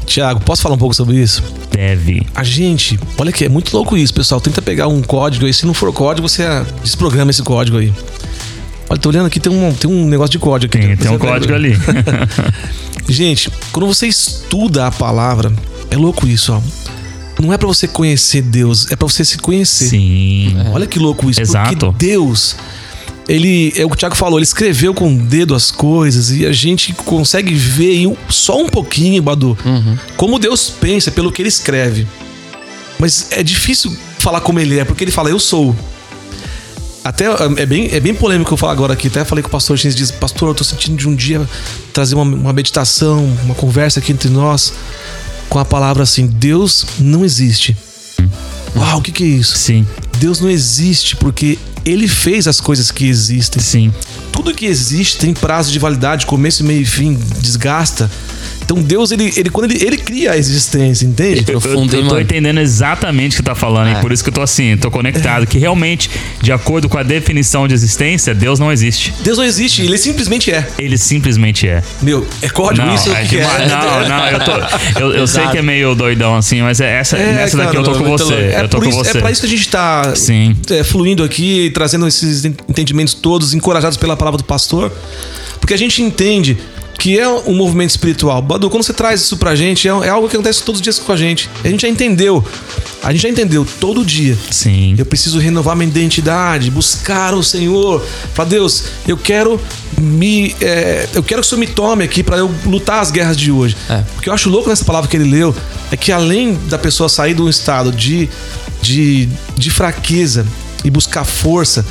Tiago, 0.05 0.39
posso 0.41 0.61
falar 0.61 0.75
um 0.75 0.79
pouco 0.79 0.93
sobre 0.93 1.17
isso? 1.17 1.43
deve. 1.75 2.25
A 2.33 2.43
gente, 2.43 2.97
olha 3.17 3.31
que 3.31 3.43
é 3.43 3.49
muito 3.49 3.75
louco 3.75 3.97
isso, 3.97 4.13
pessoal. 4.13 4.39
Tenta 4.39 4.61
pegar 4.61 4.87
um 4.87 5.01
código 5.01 5.45
aí. 5.45 5.53
Se 5.53 5.65
não 5.65 5.73
for 5.73 5.91
código, 5.91 6.27
você 6.27 6.43
desprograma 6.81 7.31
esse 7.31 7.43
código 7.43 7.77
aí. 7.77 7.93
Olha, 8.89 8.99
tô 8.99 9.09
olhando 9.09 9.25
aqui, 9.25 9.39
tem 9.39 9.51
um, 9.51 9.73
tem 9.73 9.91
um 9.91 10.05
negócio 10.07 10.31
de 10.31 10.39
código 10.39 10.73
aqui. 10.73 10.87
Tem, 10.87 10.97
tem 10.97 11.11
um 11.11 11.17
código 11.17 11.53
ali. 11.53 11.73
Gente, 13.09 13.51
quando 13.71 13.87
você 13.87 14.07
estuda 14.07 14.87
a 14.87 14.91
palavra, 14.91 15.51
é 15.91 15.97
louco 15.97 16.27
isso, 16.27 16.53
ó. 16.53 16.61
Não 17.41 17.51
é 17.51 17.57
pra 17.57 17.67
você 17.67 17.87
conhecer 17.87 18.41
Deus, 18.41 18.89
é 18.91 18.95
pra 18.95 19.07
você 19.07 19.25
se 19.25 19.37
conhecer. 19.37 19.89
Sim. 19.89 20.55
Olha 20.73 20.87
que 20.87 20.97
louco 20.99 21.29
isso. 21.29 21.41
Exato. 21.41 21.75
Porque 21.91 22.05
Deus, 22.05 22.55
ele, 23.27 23.73
é 23.75 23.83
o 23.85 23.89
que 23.89 23.95
o 23.95 23.97
Thiago 23.97 24.15
falou, 24.15 24.39
ele 24.39 24.45
escreveu 24.45 24.93
com 24.93 25.13
o 25.13 25.17
dedo 25.19 25.53
as 25.53 25.69
coisas 25.69 26.31
e 26.31 26.45
a 26.45 26.53
gente 26.53 26.93
consegue 26.93 27.53
ver 27.53 27.93
em 27.95 28.07
um- 28.07 28.15
só 28.29 28.61
um 28.61 28.67
pouquinho, 28.69 29.21
Badu, 29.21 29.57
como 30.15 30.39
Deus 30.39 30.69
pensa 30.69 31.11
pelo 31.11 31.31
que 31.31 31.41
ele 31.41 31.49
escreve. 31.49 32.07
Mas 32.97 33.27
é 33.31 33.43
difícil 33.43 33.95
falar 34.19 34.39
como 34.39 34.59
ele 34.59 34.79
é, 34.79 34.85
porque 34.85 35.03
ele 35.03 35.11
fala, 35.11 35.29
eu 35.29 35.39
sou. 35.39 35.75
Até 37.03 37.25
é 37.57 37.65
bem, 37.67 37.89
é 37.91 37.99
bem 37.99 38.15
polêmico 38.15 38.51
eu 38.53 38.57
falar 38.57 38.71
agora 38.71 38.93
aqui. 38.93 39.07
Até 39.09 39.23
falei 39.23 39.43
com 39.43 39.47
o 39.49 39.51
pastor 39.51 39.77
X 39.77 39.93
diz, 39.93 40.09
pastor, 40.09 40.49
eu 40.49 40.55
tô 40.55 40.63
sentindo 40.63 40.97
de 40.97 41.07
um 41.07 41.13
dia 41.13 41.47
trazer 41.93 42.15
uma, 42.15 42.23
uma 42.23 42.51
meditação, 42.53 43.23
uma 43.43 43.53
conversa 43.53 43.99
aqui 43.99 44.11
entre 44.11 44.27
nós 44.29 44.73
com 45.49 45.59
a 45.59 45.65
palavra 45.65 46.03
assim: 46.03 46.27
Deus 46.27 46.85
não 46.99 47.23
existe. 47.23 47.75
Uau, 48.75 48.99
o 48.99 49.01
que, 49.01 49.11
que 49.11 49.23
é 49.23 49.27
isso? 49.27 49.57
Sim, 49.57 49.87
Deus 50.19 50.39
não 50.39 50.49
existe 50.49 51.15
porque 51.15 51.57
ele 51.85 52.07
fez 52.07 52.47
as 52.47 52.59
coisas 52.59 52.91
que 52.91 53.07
existem. 53.07 53.61
sim. 53.61 53.93
Tudo 54.31 54.53
que 54.53 54.65
existe 54.65 55.17
tem 55.17 55.33
prazo 55.33 55.71
de 55.71 55.79
validade, 55.79 56.25
começo, 56.25 56.63
meio 56.63 56.81
e 56.81 56.85
fim, 56.85 57.13
desgasta. 57.39 58.11
Então 58.65 58.81
Deus, 58.81 59.11
ele, 59.11 59.31
ele 59.37 59.49
quando 59.49 59.71
ele, 59.71 59.83
ele 59.85 59.97
cria 59.97 60.31
a 60.31 60.37
existência, 60.37 61.05
entende? 61.05 61.45
Eu, 61.47 61.55
eu, 61.55 61.61
Profundo, 61.61 61.95
hein, 61.95 62.01
eu 62.03 62.07
tô 62.09 62.19
entendendo 62.19 62.59
exatamente 62.59 63.35
o 63.35 63.37
que 63.37 63.43
tá 63.43 63.53
falando, 63.55 63.89
e 63.89 63.91
É. 63.93 64.01
por 64.01 64.11
isso 64.11 64.23
que 64.23 64.29
eu 64.29 64.33
tô 64.33 64.41
assim, 64.41 64.75
tô 64.75 64.89
conectado. 64.91 65.45
Que 65.45 65.57
realmente, 65.59 66.09
de 66.41 66.51
acordo 66.51 66.89
com 66.89 66.97
a 66.97 67.03
definição 67.03 67.67
de 67.67 67.73
existência, 67.75 68.33
Deus 68.33 68.59
não 68.59 68.71
existe. 68.71 69.13
Deus 69.21 69.37
não 69.37 69.45
existe, 69.45 69.83
ele 69.83 69.97
simplesmente 69.97 70.51
é. 70.51 70.67
Ele 70.79 70.97
simplesmente 70.97 71.67
é. 71.67 71.83
Meu, 72.01 72.25
é 72.41 72.49
código 72.49 72.85
Não, 72.87 72.95
isso? 72.95 73.11
é 73.11 73.23
que 73.25 73.37
é? 73.37 73.43
não, 73.67 74.09
não, 74.09 74.27
eu, 74.29 74.39
tô, 74.39 74.99
eu, 74.99 75.11
eu 75.13 75.27
sei 75.27 75.47
que 75.47 75.57
é 75.59 75.61
meio 75.61 75.93
doidão 75.93 76.35
assim, 76.35 76.61
mas 76.61 76.81
é 76.81 76.99
essa, 76.99 77.17
É, 77.17 77.33
nessa 77.33 77.57
daqui 77.57 77.73
cara, 77.77 77.79
eu 77.79 77.93
tô 77.93 77.99
com 77.99 78.05
você. 78.05 78.33
É, 78.33 78.61
eu 78.63 78.67
tô 78.69 78.79
com 78.79 78.85
isso, 78.89 78.97
você. 78.97 79.17
é 79.17 79.21
pra 79.21 79.31
isso 79.31 79.41
que 79.41 79.47
a 79.47 79.49
gente 79.49 79.69
tá 79.69 80.15
Sim. 80.15 80.55
é, 80.71 80.83
fluindo 80.83 81.23
aqui, 81.23 81.69
trazendo 81.73 82.07
esses 82.07 82.43
entendimentos 82.45 83.13
todos, 83.13 83.53
encorajados 83.53 83.97
pela 83.97 84.17
palavra 84.17 84.37
do 84.39 84.43
pastor. 84.43 84.91
Porque 85.59 85.73
a 85.73 85.77
gente 85.77 86.01
entende 86.01 86.57
que 86.97 87.19
é 87.19 87.27
um 87.27 87.55
movimento 87.55 87.91
espiritual. 87.91 88.41
Badu, 88.41 88.69
quando 88.69 88.83
você 88.83 88.93
traz 88.93 89.21
isso 89.21 89.37
pra 89.37 89.55
gente, 89.55 89.87
é, 89.87 89.91
é 89.91 90.09
algo 90.09 90.27
que 90.27 90.35
acontece 90.35 90.63
todos 90.63 90.79
os 90.79 90.83
dias 90.83 90.99
com 90.99 91.11
a 91.11 91.17
gente. 91.17 91.49
A 91.63 91.67
gente 91.67 91.81
já 91.81 91.87
entendeu. 91.87 92.43
A 93.03 93.11
gente 93.11 93.21
já 93.21 93.29
entendeu 93.29 93.65
todo 93.79 94.03
dia. 94.03 94.37
Sim. 94.49 94.95
Eu 94.97 95.05
preciso 95.05 95.37
renovar 95.39 95.75
minha 95.75 95.89
identidade, 95.89 96.71
buscar 96.71 97.33
o 97.33 97.43
Senhor. 97.43 98.03
Falar, 98.33 98.49
Deus, 98.49 98.85
eu 99.07 99.17
quero 99.17 99.59
me. 99.97 100.55
é, 100.61 101.07
eu 101.13 101.21
quero 101.21 101.41
que 101.41 101.45
o 101.45 101.49
Senhor 101.49 101.59
me 101.59 101.67
tome 101.67 102.03
aqui 102.03 102.23
para 102.23 102.37
eu 102.37 102.53
lutar 102.65 103.01
as 103.01 103.11
guerras 103.11 103.37
de 103.37 103.51
hoje. 103.51 103.75
É. 103.89 104.03
O 104.17 104.21
que 104.21 104.29
eu 104.29 104.33
acho 104.33 104.49
louco 104.49 104.69
nessa 104.69 104.85
palavra 104.85 105.09
que 105.09 105.17
ele 105.17 105.29
leu 105.29 105.55
é 105.91 105.97
que 105.97 106.11
além 106.11 106.55
da 106.67 106.77
pessoa 106.77 107.07
sair 107.09 107.33
de 107.33 107.41
um 107.41 107.49
estado 107.49 107.91
de, 107.91 108.29
de, 108.81 109.29
de 109.55 109.69
fraqueza 109.69 110.45
e 110.83 110.89
buscar 110.89 111.23
força, 111.23 111.85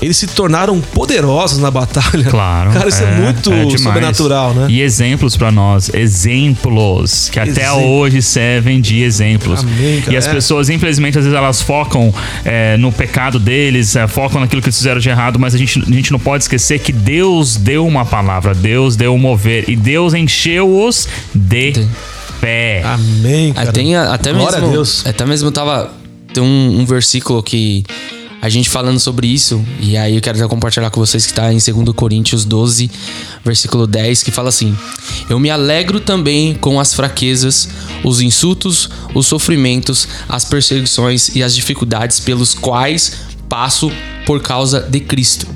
eles 0.00 0.16
se 0.16 0.26
tornaram 0.28 0.80
poderosos 0.80 1.58
na 1.58 1.70
batalha. 1.70 2.24
Claro. 2.24 2.70
Cara, 2.72 2.88
isso 2.88 3.02
é, 3.02 3.16
muito 3.20 3.50
demais. 3.50 3.80
sobrenatural, 3.82 4.54
né? 4.54 4.66
E 4.68 4.80
exemplos 4.80 5.36
pra 5.36 5.50
nós, 5.50 5.88
exemplos 5.92 7.28
que 7.30 7.38
até 7.40 7.50
Exemplo. 7.62 7.84
hoje 7.86 8.22
servem 8.22 8.80
de 8.80 9.02
exemplos. 9.02 9.60
Amém, 9.60 10.00
cara. 10.00 10.12
e 10.12 10.16
as 10.16 10.26
É. 10.26 10.32
pessoas, 10.32 10.68
infelizmente, 10.70 11.18
às 11.18 11.24
vezes 11.24 11.36
elas 11.36 11.60
focam 11.62 12.12
é, 12.44 12.76
no 12.76 12.90
pecado 12.92 13.38
deles, 13.38 13.96
é, 13.96 14.06
focam 14.06 14.40
naquilo 14.40 14.60
que 14.62 14.68
eles 14.68 14.76
fizeram 14.76 15.00
de 15.00 15.08
errado, 15.08 15.38
mas 15.38 15.54
a 15.54 15.58
gente, 15.58 15.78
a 15.80 15.92
gente 15.92 16.12
não 16.12 16.18
pode 16.18 16.44
esquecer 16.44 16.78
que 16.78 16.92
Deus 16.92 17.56
deu 17.56 17.86
uma 17.86 18.04
palavra, 18.04 18.54
Deus 18.54 18.96
deu 18.96 19.14
um 19.14 19.18
mover 19.18 19.64
e 19.68 19.76
Deus 19.76 20.14
encheu-os 20.14 21.08
de 21.34 21.72
De- 21.72 21.88
fé. 22.40 22.82
Amém, 22.84 23.52
cara. 23.52 23.70
até 24.14 24.32
Glória 24.32 24.58
mesmo. 24.58 24.68
a 24.68 24.72
Deus. 24.72 25.06
Até 25.06 25.24
mesmo 25.26 25.50
tava. 25.50 25.90
Tem 26.32 26.42
um, 26.42 26.80
um 26.80 26.84
versículo 26.84 27.42
que 27.42 27.84
a 28.40 28.48
gente 28.48 28.70
falando 28.70 29.00
sobre 29.00 29.26
isso, 29.26 29.64
e 29.80 29.96
aí 29.96 30.14
eu 30.14 30.20
quero 30.20 30.48
compartilhar 30.48 30.90
com 30.90 31.00
vocês 31.00 31.26
que 31.26 31.34
tá 31.34 31.52
em 31.52 31.58
2 31.58 31.94
Coríntios 31.94 32.44
12, 32.44 32.90
versículo 33.44 33.86
10, 33.86 34.22
que 34.22 34.30
fala 34.30 34.48
assim: 34.48 34.76
Eu 35.28 35.38
me 35.40 35.50
alegro 35.50 35.98
também 35.98 36.54
com 36.54 36.78
as 36.78 36.94
fraquezas, 36.94 37.68
os 38.04 38.20
insultos, 38.20 38.88
os 39.14 39.26
sofrimentos, 39.26 40.06
as 40.28 40.44
perseguições 40.44 41.34
e 41.34 41.42
as 41.42 41.54
dificuldades 41.54 42.20
pelos 42.20 42.54
quais 42.54 43.16
passo 43.48 43.90
por 44.24 44.40
causa 44.40 44.80
de 44.80 45.00
Cristo. 45.00 45.46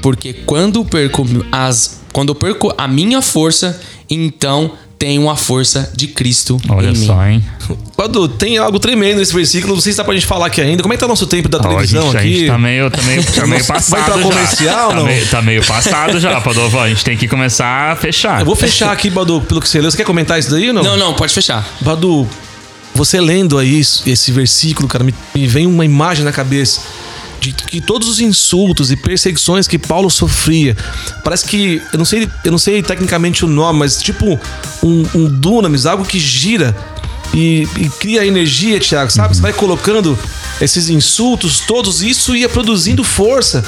Porque 0.00 0.32
quando 0.32 0.84
perco 0.84 1.26
as 1.50 2.00
quando 2.12 2.34
perco 2.34 2.72
a 2.76 2.86
minha 2.86 3.22
força, 3.22 3.80
então 4.08 4.72
tenho 5.02 5.28
a 5.28 5.34
força 5.34 5.90
de 5.96 6.06
Cristo 6.06 6.60
Olha 6.68 6.90
em 6.90 6.92
mim. 6.96 7.06
só, 7.06 7.26
hein? 7.26 7.44
Badu, 7.98 8.28
tem 8.28 8.56
algo 8.56 8.78
tremendo 8.78 9.18
nesse 9.18 9.34
versículo. 9.34 9.74
Não 9.74 9.80
sei 9.80 9.90
se 9.92 9.98
dá 9.98 10.04
pra 10.04 10.14
gente 10.14 10.26
falar 10.26 10.46
aqui 10.46 10.60
ainda. 10.60 10.80
Como 10.80 10.94
é 10.94 10.96
que 10.96 11.00
tá 11.00 11.06
o 11.06 11.08
nosso 11.08 11.26
tempo 11.26 11.48
da 11.48 11.58
Ó, 11.58 11.60
a, 11.60 11.64
televisão 11.70 12.02
gente, 12.04 12.16
a 12.16 12.20
aqui? 12.20 12.34
gente 12.38 12.46
tá 12.46 12.56
meio, 12.58 12.88
tá 12.88 13.02
meio, 13.02 13.24
tá 13.24 13.46
meio 13.48 13.64
Vai 13.66 13.76
passado 13.80 14.04
pra 14.04 14.16
já. 14.16 14.22
comercial, 14.22 14.88
tá 14.90 14.94
não? 14.94 15.04
Meio, 15.06 15.26
tá 15.26 15.42
meio 15.42 15.66
passado 15.66 16.20
já, 16.20 16.40
Padovan. 16.40 16.82
A 16.84 16.88
gente 16.90 17.04
tem 17.04 17.16
que 17.16 17.26
começar 17.26 17.90
a 17.90 17.96
fechar. 17.96 18.38
Eu 18.42 18.46
vou 18.46 18.54
fechar 18.54 18.92
aqui, 18.92 19.10
Badu, 19.10 19.40
pelo 19.40 19.60
que 19.60 19.68
você 19.68 19.80
leu. 19.80 19.90
Você 19.90 19.96
quer 19.96 20.04
comentar 20.04 20.38
isso 20.38 20.52
daí 20.52 20.68
ou 20.68 20.74
não? 20.74 20.84
Não, 20.84 20.96
não, 20.96 21.14
pode 21.14 21.34
fechar. 21.34 21.68
Badu, 21.80 22.28
você 22.94 23.20
lendo 23.20 23.58
aí 23.58 23.80
isso- 23.80 24.04
esse 24.06 24.30
versículo, 24.30 24.86
cara, 24.86 25.02
me, 25.02 25.12
me 25.34 25.48
vem 25.48 25.66
uma 25.66 25.84
imagem 25.84 26.24
na 26.24 26.30
cabeça 26.30 26.80
de 27.42 27.52
que 27.52 27.80
todos 27.80 28.08
os 28.08 28.20
insultos 28.20 28.92
e 28.92 28.96
perseguições 28.96 29.66
que 29.66 29.76
Paulo 29.76 30.08
sofria, 30.08 30.76
parece 31.24 31.44
que 31.44 31.82
eu 31.92 31.98
não 31.98 32.04
sei, 32.04 32.30
eu 32.44 32.52
não 32.52 32.58
sei 32.58 32.80
tecnicamente 32.80 33.44
o 33.44 33.48
nome, 33.48 33.80
mas 33.80 34.00
tipo 34.00 34.38
um, 34.80 35.04
um 35.12 35.28
dunamis, 35.28 35.84
algo 35.84 36.04
que 36.04 36.20
gira 36.20 36.76
e, 37.34 37.66
e 37.78 37.88
cria 37.98 38.24
energia, 38.24 38.78
Thiago, 38.78 39.10
sabe? 39.10 39.34
Você 39.34 39.42
vai 39.42 39.52
colocando 39.52 40.16
esses 40.60 40.88
insultos 40.88 41.58
todos, 41.60 42.00
isso 42.00 42.36
ia 42.36 42.48
produzindo 42.48 43.02
força 43.02 43.64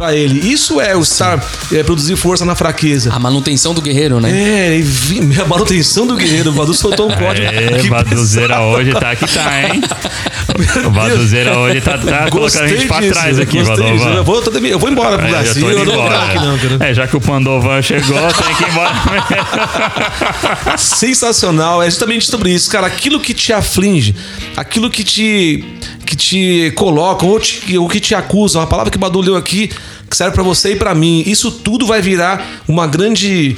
pra 0.00 0.16
ele. 0.16 0.50
Isso 0.50 0.80
é 0.80 0.96
o 0.96 1.02
estar 1.02 1.38
é, 1.70 1.82
produzir 1.82 2.16
força 2.16 2.42
na 2.46 2.54
fraqueza. 2.54 3.12
A 3.12 3.18
manutenção 3.18 3.74
do 3.74 3.82
guerreiro, 3.82 4.18
né? 4.18 4.30
É, 4.30 4.78
e 4.78 4.82
vi- 4.82 5.38
a 5.38 5.44
manutenção 5.44 6.06
do 6.06 6.16
guerreiro. 6.16 6.48
O 6.50 6.52
Badu 6.54 6.72
soltou 6.72 7.06
um 7.10 7.14
código. 7.14 7.46
É, 7.46 7.82
Baduzeira 7.82 8.54
pesado. 8.54 8.66
hoje 8.68 8.92
tá 8.92 9.14
que 9.14 9.26
tá, 9.26 9.62
hein? 9.68 9.82
O 10.86 10.90
Baduzeira 10.90 11.58
hoje 11.58 11.80
tá, 11.82 11.98
tá 11.98 12.30
colocando 12.30 12.64
a 12.64 12.68
gente 12.68 12.86
pra 12.86 13.00
disso, 13.00 13.12
trás 13.12 13.38
aqui. 13.38 13.62
Badovan. 13.62 14.14
Eu 14.14 14.24
vou, 14.24 14.42
eu 14.42 14.66
eu 14.70 14.78
vou 14.78 14.88
embora 14.90 15.18
pro 15.18 15.26
É, 15.26 15.30
Brasil. 15.30 15.62
tô 15.66 15.70
Eu 15.70 15.78
indo 15.82 15.92
não 15.92 16.02
vou 16.02 16.06
aqui, 16.10 16.34
não, 16.36 16.58
cara. 16.58 16.90
É, 16.90 16.94
já 16.94 17.06
que 17.06 17.16
o 17.16 17.20
Pandovan 17.20 17.82
chegou, 17.82 18.16
tem 18.32 18.54
que 18.54 18.62
ir 18.64 18.68
embora. 18.70 18.92
Sensacional. 20.78 21.82
É 21.82 21.86
justamente 21.90 22.26
sobre 22.26 22.50
isso, 22.54 22.70
cara. 22.70 22.86
Aquilo 22.86 23.20
que 23.20 23.34
te 23.34 23.52
aflige, 23.52 24.14
aquilo 24.56 24.88
que 24.90 25.04
te 25.04 25.62
que 26.10 26.16
te 26.16 26.72
colocam 26.74 27.28
ou, 27.28 27.38
te- 27.38 27.78
ou 27.78 27.88
que 27.88 28.00
te 28.00 28.16
acusam, 28.16 28.60
a 28.60 28.66
palavra 28.66 28.90
que 28.90 28.96
o 28.96 29.00
Badu 29.00 29.20
leu 29.20 29.36
aqui 29.36 29.70
que 30.10 30.16
serve 30.16 30.34
pra 30.34 30.42
você 30.42 30.72
e 30.72 30.76
pra 30.76 30.92
mim. 30.92 31.22
Isso 31.24 31.52
tudo 31.52 31.86
vai 31.86 32.02
virar 32.02 32.62
uma 32.66 32.84
grande 32.88 33.54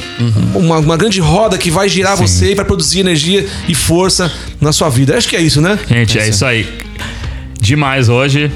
uma, 0.54 0.76
uma 0.78 0.96
grande 0.98 1.18
roda 1.18 1.56
que 1.56 1.70
vai 1.70 1.88
girar 1.88 2.14
você 2.14 2.52
e 2.52 2.54
vai 2.54 2.64
produzir 2.66 3.00
energia 3.00 3.48
e 3.66 3.74
força 3.74 4.30
na 4.60 4.70
sua 4.70 4.90
vida. 4.90 5.16
Acho 5.16 5.30
que 5.30 5.34
é 5.36 5.40
isso, 5.40 5.62
né? 5.62 5.78
Gente, 5.88 6.18
é 6.18 6.28
isso 6.28 6.44
aí. 6.44 6.68
Demais 7.58 8.10
hoje. 8.10 8.50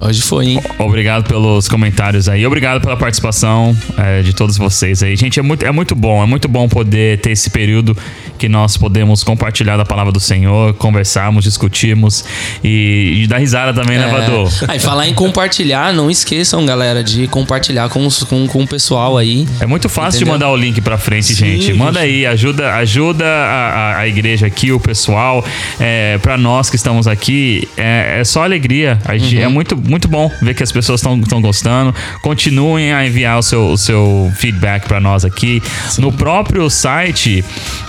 Hoje 0.00 0.20
foi, 0.22 0.46
hein? 0.46 0.60
Obrigado 0.78 1.24
pelos 1.26 1.68
comentários 1.68 2.28
aí. 2.28 2.44
Obrigado 2.46 2.80
pela 2.80 2.96
participação 2.96 3.76
é, 3.96 4.22
de 4.22 4.34
todos 4.34 4.58
vocês 4.58 5.02
aí. 5.02 5.16
Gente, 5.16 5.38
é 5.38 5.42
muito, 5.42 5.64
é 5.64 5.70
muito 5.70 5.94
bom. 5.94 6.22
É 6.22 6.26
muito 6.26 6.46
bom 6.48 6.68
poder 6.68 7.20
ter 7.20 7.30
esse 7.30 7.48
período 7.48 7.96
que 8.36 8.48
nós 8.48 8.76
podemos 8.76 9.24
compartilhar 9.24 9.76
da 9.76 9.84
palavra 9.84 10.12
do 10.12 10.20
Senhor, 10.20 10.74
conversarmos, 10.74 11.44
discutirmos 11.44 12.24
e, 12.62 13.22
e 13.22 13.26
dar 13.26 13.38
risada 13.38 13.72
também, 13.72 13.96
né, 13.96 14.10
Badu? 14.10 14.48
Aí, 14.68 14.78
falar 14.78 15.08
em 15.08 15.14
compartilhar, 15.14 15.92
não 15.94 16.10
esqueçam, 16.10 16.66
galera, 16.66 17.02
de 17.02 17.26
compartilhar 17.28 17.88
com, 17.88 18.04
os- 18.06 18.24
com, 18.24 18.46
com 18.46 18.62
o 18.62 18.66
pessoal 18.66 19.16
aí. 19.16 19.46
É 19.60 19.66
muito 19.66 19.88
fácil 19.88 20.18
de 20.18 20.24
Entendeu? 20.24 20.34
mandar 20.34 20.50
o 20.50 20.56
link 20.56 20.80
pra 20.80 20.98
frente, 20.98 21.34
Sim, 21.34 21.46
gente. 21.60 21.72
Manda 21.72 22.00
aí, 22.00 22.26
ajuda, 22.26 22.74
ajuda 22.74 23.24
a, 23.24 23.68
a- 23.94 23.98
a 24.00 24.08
igreja 24.08 24.46
aqui, 24.46 24.72
o 24.72 24.80
pessoal. 24.80 25.44
É, 25.80 26.18
para 26.18 26.36
nós 26.36 26.68
que 26.68 26.76
estamos 26.76 27.06
aqui, 27.06 27.66
é, 27.76 28.18
é 28.20 28.24
só 28.24 28.42
alegria. 28.44 28.98
A 29.04 29.16
gente, 29.16 29.36
Uhum. 29.36 29.42
É 29.44 29.48
muito 29.48 29.74
muito 29.88 30.08
bom 30.08 30.30
ver 30.42 30.54
que 30.54 30.62
as 30.62 30.72
pessoas 30.72 31.00
estão 31.00 31.40
gostando. 31.40 31.94
Continuem 32.22 32.92
a 32.92 33.06
enviar 33.06 33.38
o 33.38 33.42
seu, 33.42 33.68
o 33.68 33.78
seu 33.78 34.32
feedback 34.36 34.86
para 34.86 35.00
nós 35.00 35.24
aqui. 35.24 35.62
No 35.98 36.12
próprio 36.12 36.68
site 36.70 37.44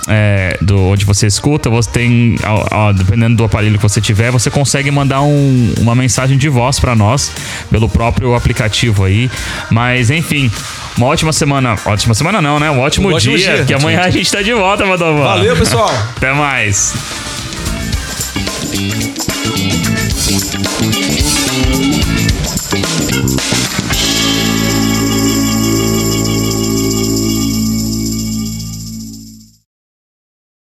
é, 0.08 0.58
do, 0.62 0.90
onde 0.90 1.06
você 1.06 1.28
escuta, 1.28 1.70
você 1.70 1.90
tem, 1.90 2.36
ó, 2.44 2.66
ó, 2.72 2.92
dependendo 2.92 3.36
do 3.38 3.44
aparelho 3.44 3.78
que 3.78 3.84
você 3.84 4.02
tiver, 4.02 4.32
você 4.32 4.50
consegue 4.50 4.92
mandar 4.92 5.22
um, 5.22 5.74
uma 5.80 5.96
mensagem 5.96 6.38
de 6.38 6.50
voz 6.50 6.80
para 6.80 6.96
nós 6.96 7.32
pelo 7.70 7.90
próprio 7.90 8.36
aplicativo 8.36 9.06
aí. 9.06 9.30
Mas 9.72 10.10
enfim, 10.10 10.52
uma 10.98 11.08
ótima 11.08 11.34
semana. 11.34 11.76
Ótima 11.86 12.14
semana 12.14 12.42
não, 12.42 12.60
né? 12.60 12.70
Um 12.72 12.80
ótimo, 12.80 13.10
Um 13.10 13.14
ótimo 13.14 13.38
dia, 13.38 13.56
dia. 13.56 13.66
Que 13.66 13.74
amanhã 13.74 14.02
a 14.02 14.10
gente 14.10 14.32
tá 14.32 14.42
de 14.42 14.54
volta, 14.54 14.86
Madovan. 14.86 15.24
Valeu, 15.24 15.56
pessoal! 15.56 15.92
Até 16.16 16.34
mais. 16.34 16.94